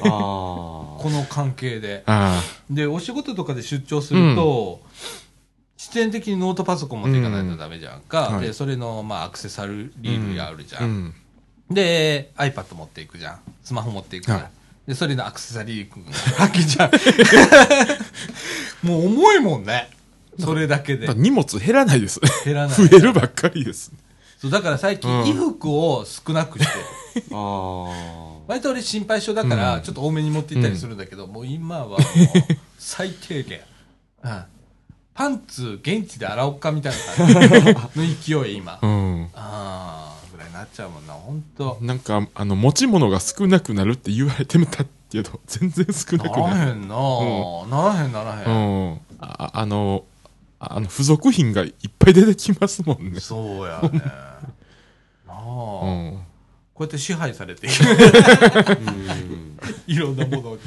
[0.06, 2.04] あこの関係で。
[2.06, 2.40] あ
[2.70, 4.82] で、お仕事とかで出張すると、
[5.78, 8.28] 必然的にノートパソコン持っていかないとダメじゃんか。
[8.30, 10.82] うんはいで、それの、まあ、アクセサリー類があるじゃ。
[10.82, 10.86] あ。
[10.86, 11.14] うんん。
[11.70, 13.40] で、iPad 持っていくじゃん。
[13.64, 14.38] スマホ持っていくじゃん。
[14.40, 14.52] はい
[14.88, 16.12] で、それのアクセサリー君が
[16.42, 16.92] わけじゃん。
[18.88, 19.90] もう重いもんね。
[20.40, 21.22] それだけでだから。
[21.22, 22.22] 荷物減らないです。
[22.46, 22.76] 減らない。
[22.88, 23.92] 増えるばっかりです。
[24.40, 26.72] そう、だから最近、うん衣服を少なくして、
[27.34, 27.36] あ。
[27.36, 32.00] あ割と俺心配性だから、うんちょっと多めに持って行ったりするんだけど、もう今はもう、
[32.80, 33.60] 最低限。
[34.24, 34.44] うん。
[35.18, 38.00] パンツ、現地で洗おうかみたいな感じ
[38.36, 38.74] の勢い、今。
[38.74, 39.30] あうん。
[39.34, 41.80] あー、ぐらいになっちゃうもんな、ほんと。
[41.82, 46.56] なんか、あの、持ち物が少なくなるって言われてみたけど、 全然少ななくなる。
[46.56, 46.96] らへんな、
[47.68, 48.46] ならへんならへ。
[48.46, 49.02] うんん。
[49.20, 50.04] ああの、
[50.60, 53.20] あの、付属品がいっぱい出てきますもんね。
[53.20, 54.00] そうやね。
[55.26, 56.24] な あ、うこん。
[56.80, 57.74] うやって支配されていく。
[57.84, 58.72] あ。
[58.72, 59.58] うん。
[59.88, 60.58] いろんなも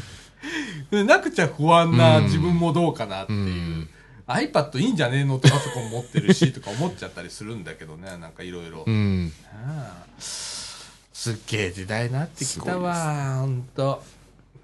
[0.91, 3.39] のなくちゃ不安なうん自分もどうかなっていう。
[3.39, 3.43] う
[3.83, 3.89] ん
[4.31, 8.85] iPad いいんじゃねえのってパソコン持ってるしとか思っちゃったりするんだけどね、 なんかいろいろ
[10.19, 14.03] すっげえ時代になってきたわ、ほんと。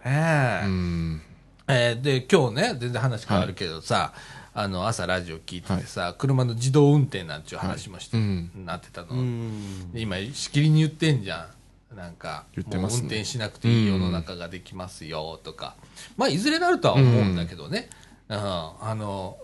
[0.04, 0.66] ねえ。
[0.66, 1.22] うん。
[1.68, 4.12] えーで、今日ね、全然話変わるけどさ、
[4.54, 9.08] あの、朝ラジオ聞いててさ、車の自動運転なんていう話もして、うんなってたの。
[9.10, 9.92] うん。
[9.92, 11.50] で今、しきりに言ってんじゃ
[11.92, 11.96] ん。
[11.96, 15.74] なんか、運転しなくていい世の中ができますよ、とか。
[16.16, 17.90] まあ、いずれなるとは思うんだけどね。
[18.28, 19.36] うん、あの、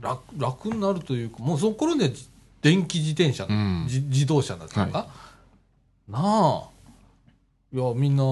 [0.00, 2.28] 楽、楽になるというか、もうその頃にはじ
[2.60, 5.08] 電気自転車、うんじ自動車だったのか、
[6.08, 6.68] なあ。
[7.72, 8.22] いや、みんな、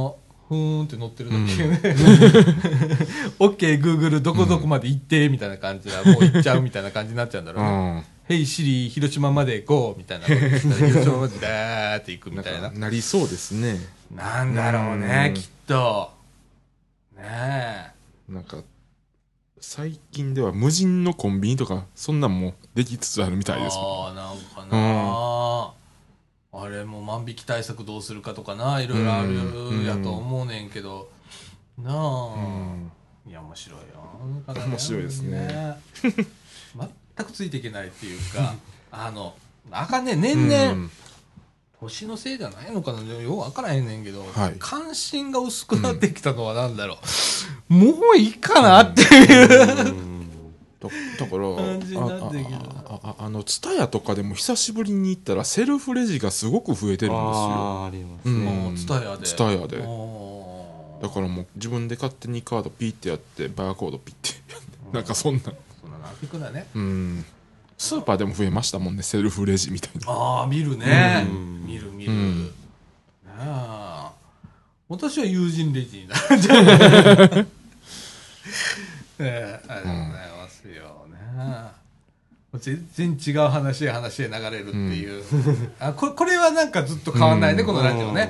[0.49, 1.81] ふーんって乗ってるだけね。
[3.39, 8.01] オッケー、グーグル、どこどこまで行って、みたいな感じで、もう行っちゃうみたいな感じになっちゃうんだろううね。
[8.01, 8.05] ん。
[8.29, 10.27] ヘイシリ、広島まで行こうみたいな。
[10.29, 10.61] 広
[11.03, 12.79] 島までダーって行くみたいなか。
[12.79, 13.79] なりそうですね。
[14.15, 16.13] なんだろうね、うんきっと。
[17.17, 18.33] ねえ。
[18.33, 18.59] なんか、
[19.61, 23.77] 最近では無人のコンビニとか、そんなんもできつつあるみたいです。
[23.77, 24.07] もん。
[24.07, 25.75] ああ、なんかな、
[26.53, 31.11] あれも万引き対策どうするかとかな、いろいろあるうんやと思うねんけど。
[31.79, 32.91] なあ、うん。
[33.27, 33.85] いや、面白いよ。
[34.47, 35.77] 面白いですね。
[36.03, 38.55] 全くついていけないっていうか、
[38.91, 39.35] あの、
[39.71, 40.89] あかんね、年々、
[41.83, 43.01] うん年のせいじゃないのかな？
[43.01, 44.57] よく分からへんねんけど、はい。
[44.59, 46.99] 関心が薄くなってきたのはなんだろ
[47.71, 50.31] う、 もういいかなっていう、うん。
[50.81, 57.17] だだから、ああああの、ツタヤとかでも久しぶりに行ったら、セルフレジがすごく増えてるんですよ。
[57.17, 58.45] ああ、ありますうん。
[58.45, 58.51] ね。
[58.51, 59.27] もうツタヤで。
[59.27, 59.79] ツタヤで。
[59.79, 65.41] だからもう自分で勝手にカードピーってやって、バーコードピッてやって、なんかそんな。
[65.81, 66.67] そんななくんだね。
[66.75, 67.25] うん。
[67.81, 70.13] スーパーでも増えましたもんね、セルフレジみたいな。
[70.13, 71.67] ああ見るね、うん。
[71.67, 72.51] 見る見る、うん。
[74.87, 76.37] 私は友人レジになる。
[76.37, 76.75] んじゃな
[77.41, 77.47] い
[79.19, 81.07] ええありがとうございますよ
[82.53, 85.25] ね、全然違う話へ話へ流れるっていう、
[85.81, 87.67] あこれこれはなんかずっと変わんないね、うん。
[87.67, 88.27] このラジオね、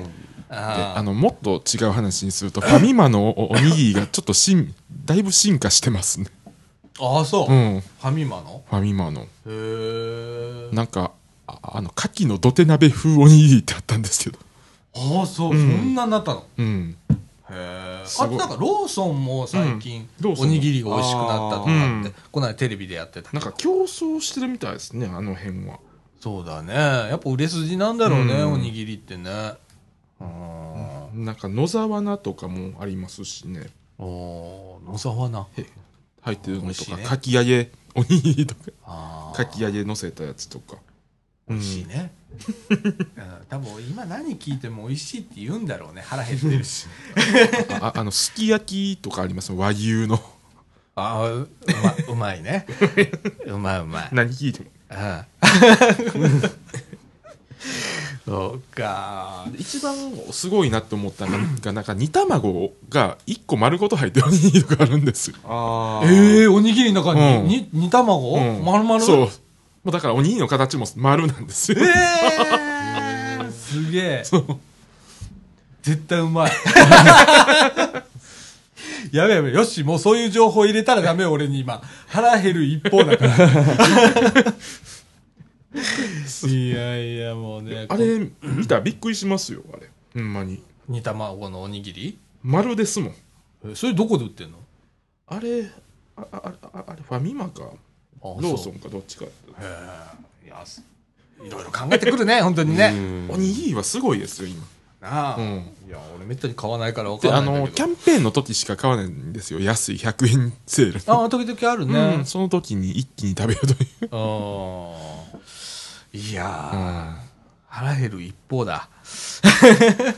[0.47, 4.73] でああの、もっと違う話にすると、ファミマのおおにぎりがちょっと進、
[5.03, 6.27] だいぶ進化してますね。
[7.03, 7.83] ああそう、フうん。
[7.99, 8.63] ァミマの？
[8.69, 9.21] ファミマの。
[9.21, 11.11] へえなんか、
[11.47, 14.39] ああの、牡蠣の土手鍋風おにぎりってあったんですけど。
[14.95, 15.57] ああそう、うん。
[15.57, 16.45] そんなになったの？
[16.57, 16.95] うん。
[17.09, 17.15] へ
[17.53, 20.31] えあとなんかローソンも最近、うん。
[20.33, 22.13] おにぎりが美味しくなったとかって、うん。
[22.31, 25.79] この間テレビでやってたなんか競争してるみたいですね、あの辺は。
[26.19, 26.73] そうだね。
[26.73, 28.53] やっぱ売れ筋なんだろうね、うん。
[28.53, 29.53] おにぎりってね。
[30.19, 33.69] うんなんか野沢菜とかもありますしね。
[33.97, 35.47] おー野沢菜
[36.21, 37.03] 入ってるのとか、ね。
[37.03, 40.77] かき揚げ、おにぎりとか、かき揚げ乗せたやつとか。
[41.49, 42.13] 美味しいね、
[42.69, 42.97] うん、
[43.49, 46.01] 多分今何聞いても美味しいって言うんだろうね。
[46.05, 46.87] 腹減ってるし。
[47.81, 50.21] あああの、すき焼きとかあります和牛の。
[50.95, 51.49] あーう
[51.83, 52.65] まうまいね。
[53.45, 54.09] うまいうまい。
[54.11, 54.67] 何聞いても。
[54.89, 55.25] あ
[58.31, 59.45] そうか。
[59.57, 59.93] 一番
[60.31, 65.35] すごいなって思ったのが、なんか煮卵が1個丸ごと入ってるおにぎりとかあるんですよ。
[65.43, 66.09] ああ。
[66.09, 67.47] ええおにぎりの中に、うん。
[67.47, 68.63] に煮卵、うん。
[68.63, 69.01] 丸々？
[69.01, 69.17] そう。
[69.17, 69.27] も
[69.87, 71.79] うだからおにぎりの形も丸なんですよ。
[71.81, 74.23] ええー、すげえ。
[75.81, 76.51] 絶対うまい。
[79.11, 81.81] やべやべよしもうそういう情報入れたらダメよ俺に今。
[82.07, 83.35] 腹減る一方だから
[86.47, 88.75] いやいやもうねあれ見た？
[88.75, 89.89] らびっくりしますよ、あれ。
[90.13, 90.61] ほんまに。
[90.87, 92.17] 煮卵のおにぎり？
[92.43, 93.15] 丸ですもん。
[93.65, 94.57] えそれどこで売ってんの？
[95.27, 95.69] あれ
[96.17, 97.61] あああああれファミマか。
[98.23, 99.25] ロローソンかどっちか。
[99.25, 99.29] へ
[100.43, 100.83] えいやす
[101.43, 102.91] いろいろ考えてくるね 本当にね。
[102.93, 103.29] うん。
[103.31, 104.67] おにぎりはすごいですよ今。
[104.99, 105.71] なあ、うん。
[105.87, 107.87] いや俺めったに買わないから分かんないんだけど。
[107.87, 109.59] のキャンペーンの時しか買わないんですよ。
[109.59, 114.09] 安い100円セールああ時々あるね、うん、その時に一気に食べるという。
[114.11, 115.21] うん
[116.13, 117.13] いやー、
[117.67, 118.89] 腹減る一方だ。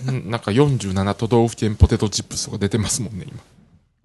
[0.07, 3.39] う んなんか47都道府県ポテトチップスとか出てますもんね今。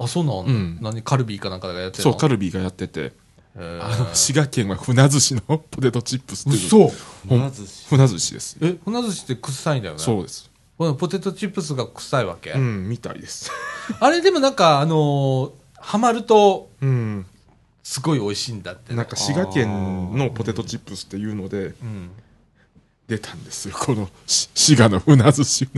[0.00, 0.78] あそうなの、うん。
[0.80, 1.02] 何？
[1.02, 3.12] カルビーかなんかがやってるそうのカルビーがやってて。
[3.60, 6.66] あの滋賀県は船寿司のポテトチップスっていう。
[6.66, 6.92] 嘘。
[7.28, 8.56] ほんまずし船寿司です。
[8.60, 10.00] え船寿司って臭いんだよね？
[10.00, 10.48] そうです。
[10.76, 13.50] このポテトチップスが臭いわけ、うんみたいです。
[13.98, 17.26] あれでもなんかあのーハマるとうん
[17.90, 18.98] すごい美味しいんだってね。
[18.98, 22.10] なんか滋賀県のポテトチップスっていうのでうん。
[23.06, 23.74] 出たんですよ。
[23.80, 25.64] このし滋賀の船寿司。
[25.64, 25.72] で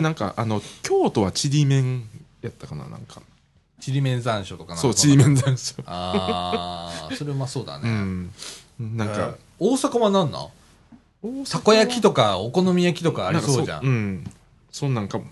[0.00, 2.08] なんかあの京都はちりめん
[2.40, 3.20] やったかななんか。
[3.78, 8.30] ちりめん山椒とかなそうちりめん山椒ああそれうまそうだうね、ん。
[8.80, 11.44] なんか大阪は何なん？
[11.44, 13.82] たこ焼きとかお好み焼きとかありそうじゃん。
[13.82, 14.24] なんかうん。
[14.72, 15.26] そんなんかも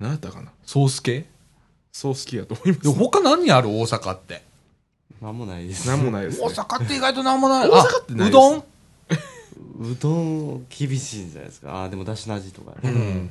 [0.00, 0.50] 何やったかな。
[0.64, 1.26] ソース系？
[1.92, 3.68] そう好きやと思いまです他何ある？
[3.68, 4.42] 大阪って。
[5.20, 5.86] なんもないです。
[5.86, 6.46] なんもないですね。
[6.46, 7.68] 大阪って意外と何もない。
[7.68, 8.38] 大阪ってないです。
[8.38, 8.58] あうどん？
[9.92, 11.72] うどん厳しいんじゃないですか。
[11.74, 12.72] ああでもだしの味とか。
[12.82, 13.30] ねうん。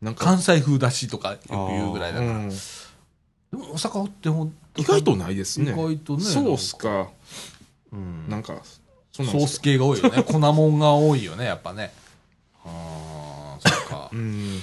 [0.00, 2.48] なんか関西風だしとかよく言うぐらいだから、うん。
[2.48, 2.54] で
[3.52, 5.72] も大阪ってほん意外とないですね。
[5.72, 6.24] 意外とね。
[6.24, 7.08] ソースか。
[7.92, 8.28] うん。
[8.28, 8.54] なんか
[9.12, 10.22] そんなんソース系が多いよね。
[10.24, 11.92] 粉もんが多いよねやっぱね。
[12.64, 14.10] ああそっか。
[14.14, 14.60] うん。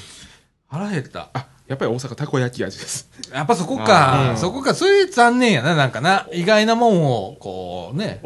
[0.70, 1.30] 腹減った。
[1.34, 3.10] あやっぱり大阪たこ焼き味です。
[3.32, 4.38] やっぱそこか、うん。
[4.38, 4.74] そこか。
[4.74, 6.28] それ残念やななんかな。
[6.34, 8.22] 意外なもんをこうね。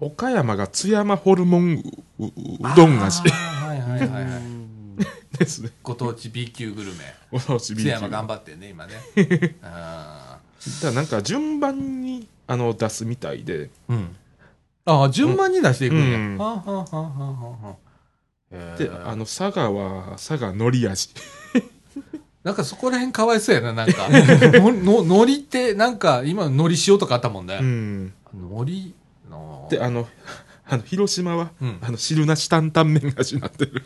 [0.00, 1.82] 岡山が津山ホルモン
[2.18, 2.32] ううう
[2.76, 3.28] どん味。
[3.30, 4.22] はいはいはいはい。
[4.24, 4.98] う ん
[5.38, 5.70] ですね。
[5.82, 7.14] ご当地 B 級グルメ。
[7.30, 8.94] ご当地 B 津級山頑張ってんね今ね。
[9.62, 10.38] あ
[10.82, 13.66] だなんか順番にあの出すみたいで。
[13.66, 14.16] ーうん。
[14.84, 16.38] ああ順番に出していくんや、うん。
[16.38, 17.88] はあはあはあはあはあ。
[18.50, 21.10] であの佐賀は佐賀のり味
[22.48, 24.08] なんかそこら辺かわいそうやななんか。
[24.08, 28.12] のののりってなんか今のり塩とかあったもんね、うん。
[28.34, 28.94] のり
[29.30, 29.68] の。
[29.70, 30.08] であの
[30.66, 31.78] あの広島は、うん。
[31.82, 33.84] あの汁なし担々麺味になってる。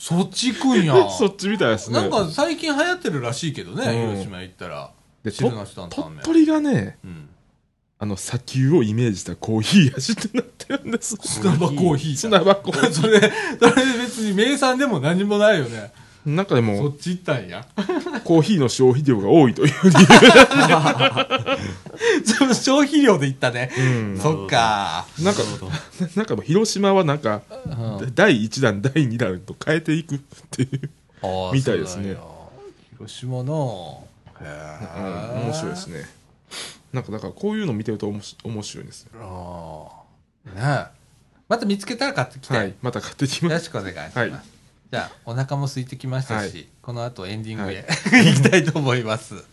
[0.00, 0.94] そっち行くんや。
[1.16, 2.00] そっちみたいですね。
[2.00, 4.16] なんか最近流行ってるらしいけどね、うん。
[4.16, 4.90] 広島行ったら。
[5.22, 7.28] で汁なし担々鳥麺取がねうん。
[8.00, 11.16] あの砂丘をイメージしたコーヒー味ってなってるんです。
[11.22, 15.92] 砂場コーヒー砂ん場コーヒ それそれ別に名産でも何もないよね。
[15.94, 17.64] ーなんかでそもっち行ったんや？
[18.24, 19.90] コーヒーの消費量が多いという理
[22.24, 24.18] その消費量で行ったね、由、うん。
[24.18, 25.72] そっか、なんかなるほど。
[26.16, 27.70] なんかもう広島はなんかう
[28.04, 28.14] ん。
[28.14, 30.18] 第1弾第2弾と変えていくっ
[30.50, 30.90] ていう
[31.52, 32.16] みたいですね。
[32.92, 33.52] 広島な。
[33.52, 34.04] ぁへ
[34.42, 36.04] えうん面白いですね。
[36.92, 39.88] なんかだからこういうの見てるとおもし面白いですあ
[40.46, 40.86] あねえ。
[41.48, 42.74] また見つけたら買ってきて、はい。
[42.82, 43.44] また買ってきます。
[43.44, 44.32] よろしくお願いします、はい
[44.90, 46.66] じゃあお腹も空いてきましたし、はい。
[46.82, 47.84] この後エンディングはへ、い。
[48.26, 49.44] 行きたいと思います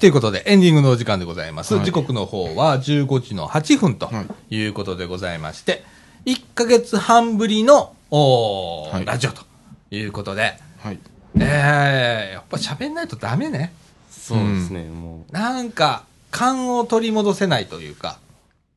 [0.00, 1.74] ということで、エンディングのお時間でございます。
[1.74, 1.84] はい。
[1.84, 4.56] 時刻の方は15時の8分とはい。
[4.56, 5.84] いうことでございまして、
[6.24, 9.04] 1ヶ月半ぶりの、はい。
[9.04, 9.42] ラジオと
[9.90, 10.98] いうことで、はい。
[11.38, 13.74] えー、やっぱ喋んないとダメね。
[14.10, 18.18] そうですね、もなんか、勘を取り戻せないというか、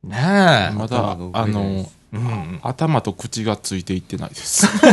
[0.03, 0.17] ね
[0.73, 0.75] え。
[0.75, 4.67] まだあのすうん、頭と口がついていってないです。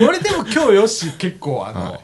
[0.00, 2.00] 俺でも今日よし結構あの、はい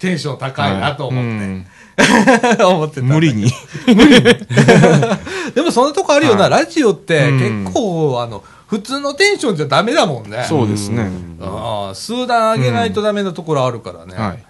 [0.00, 1.66] テンション高いなと思って、うん
[2.00, 3.44] 思ってたんだ無理に。
[5.54, 10.44] でもそんなとこあるよな、はいラジオってうん結構、あの、普通のテンションじゃダメだもんね。
[10.48, 11.10] そうですね。
[11.40, 14.14] ああ数段上げないとダメなところあるからね。
[14.16, 14.44] はい。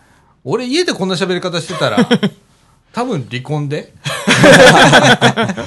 [0.45, 2.09] 俺家でこんな喋り方してたら、
[2.93, 3.93] 多分離婚で？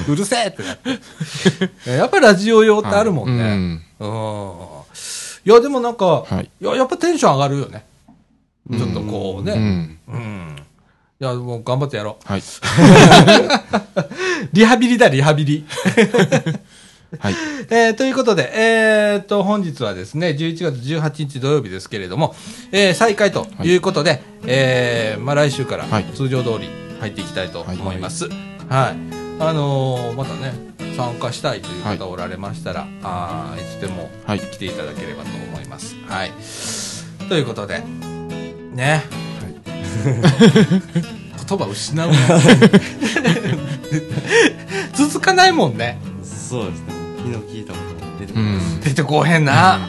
[0.08, 0.78] うるせえってなっ
[1.84, 1.92] て。
[1.92, 3.44] やっぱラジオ用ってあるもんね。
[3.44, 3.82] はいうん。
[5.46, 7.86] いや、でもなんか、はいいや、やっぱテンション上がるよね。
[8.72, 9.54] ちょっとこうね。
[9.54, 10.00] うん。
[10.08, 10.56] うん。
[11.20, 12.28] いや、もう頑張ってやろう。
[12.28, 12.42] はい。
[14.54, 15.66] リハビリだ、リハビリ。
[17.20, 17.36] はい。
[17.70, 22.36] えーということで、えー、と、本日はですね、11月18日土曜日ですけれども、
[22.72, 28.28] えー再開ということで、えーまあ来週からはい通常通り入っていきたいと思います。
[28.28, 28.34] はい。
[29.40, 30.54] あのーまたね、
[30.98, 35.96] 参加したいという方おられましたら、あーいつでもはい来ていただければと思います。
[36.08, 36.32] はい。
[37.30, 37.84] ということで、
[38.74, 39.04] ね。
[41.48, 42.16] 言葉失うな
[44.94, 46.00] 続かないもんね。
[46.24, 46.86] そうですね。
[47.18, 48.80] 昨日聞いたことが出てこうない、ん。
[48.82, 49.80] 出てこうへんな、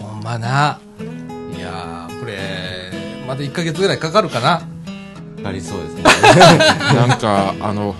[0.00, 0.78] ほんまな。
[1.56, 2.92] いやーこれ
[3.26, 4.62] まだ1ヶ月ぐらいかかるかな。
[5.44, 6.02] ありそうですね。
[6.94, 7.96] なんか、あの、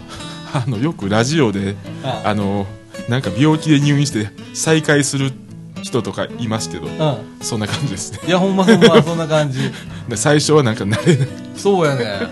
[0.53, 1.75] あの、よくラジオで、
[2.05, 2.35] ああ。
[2.35, 2.67] の、
[3.09, 5.33] なんか病気で入院して再会する
[5.83, 7.39] 人とかいますけど、うん。
[7.41, 8.21] そんな感じですね。
[8.27, 9.71] いやほんまほんま そんな感じ。
[10.09, 11.29] で最初はなんか慣れない。
[11.57, 12.29] そうやね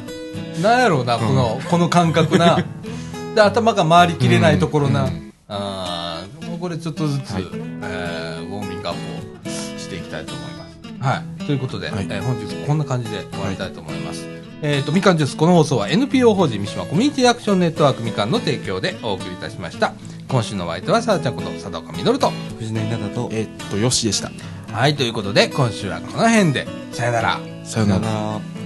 [0.63, 2.65] なんやろうなこの、この感覚な。
[3.35, 5.33] で頭が回りきれないところな、うん。
[5.49, 7.45] あーもうこれちょっとずつ、はい。
[7.83, 10.79] えーウォーミングアップをしていきたいと思います。
[11.01, 11.45] はい。
[11.45, 12.07] ということで、はい。
[12.11, 14.27] えー本日こんな感じで終わりたいと思います、
[14.63, 19.95] えっ、とみかんジュースこの放送は NPO 法人三島コミュニティアクションネットワークみかんの提供でお送りいたしました
[20.29, 24.31] 今週のお相手はさあちゃんこと佐岡みのると藤野稲田とえーっと、よしでした。
[24.73, 27.41] はいということで今週はこの辺でさよなら。
[27.65, 28.60] さよなら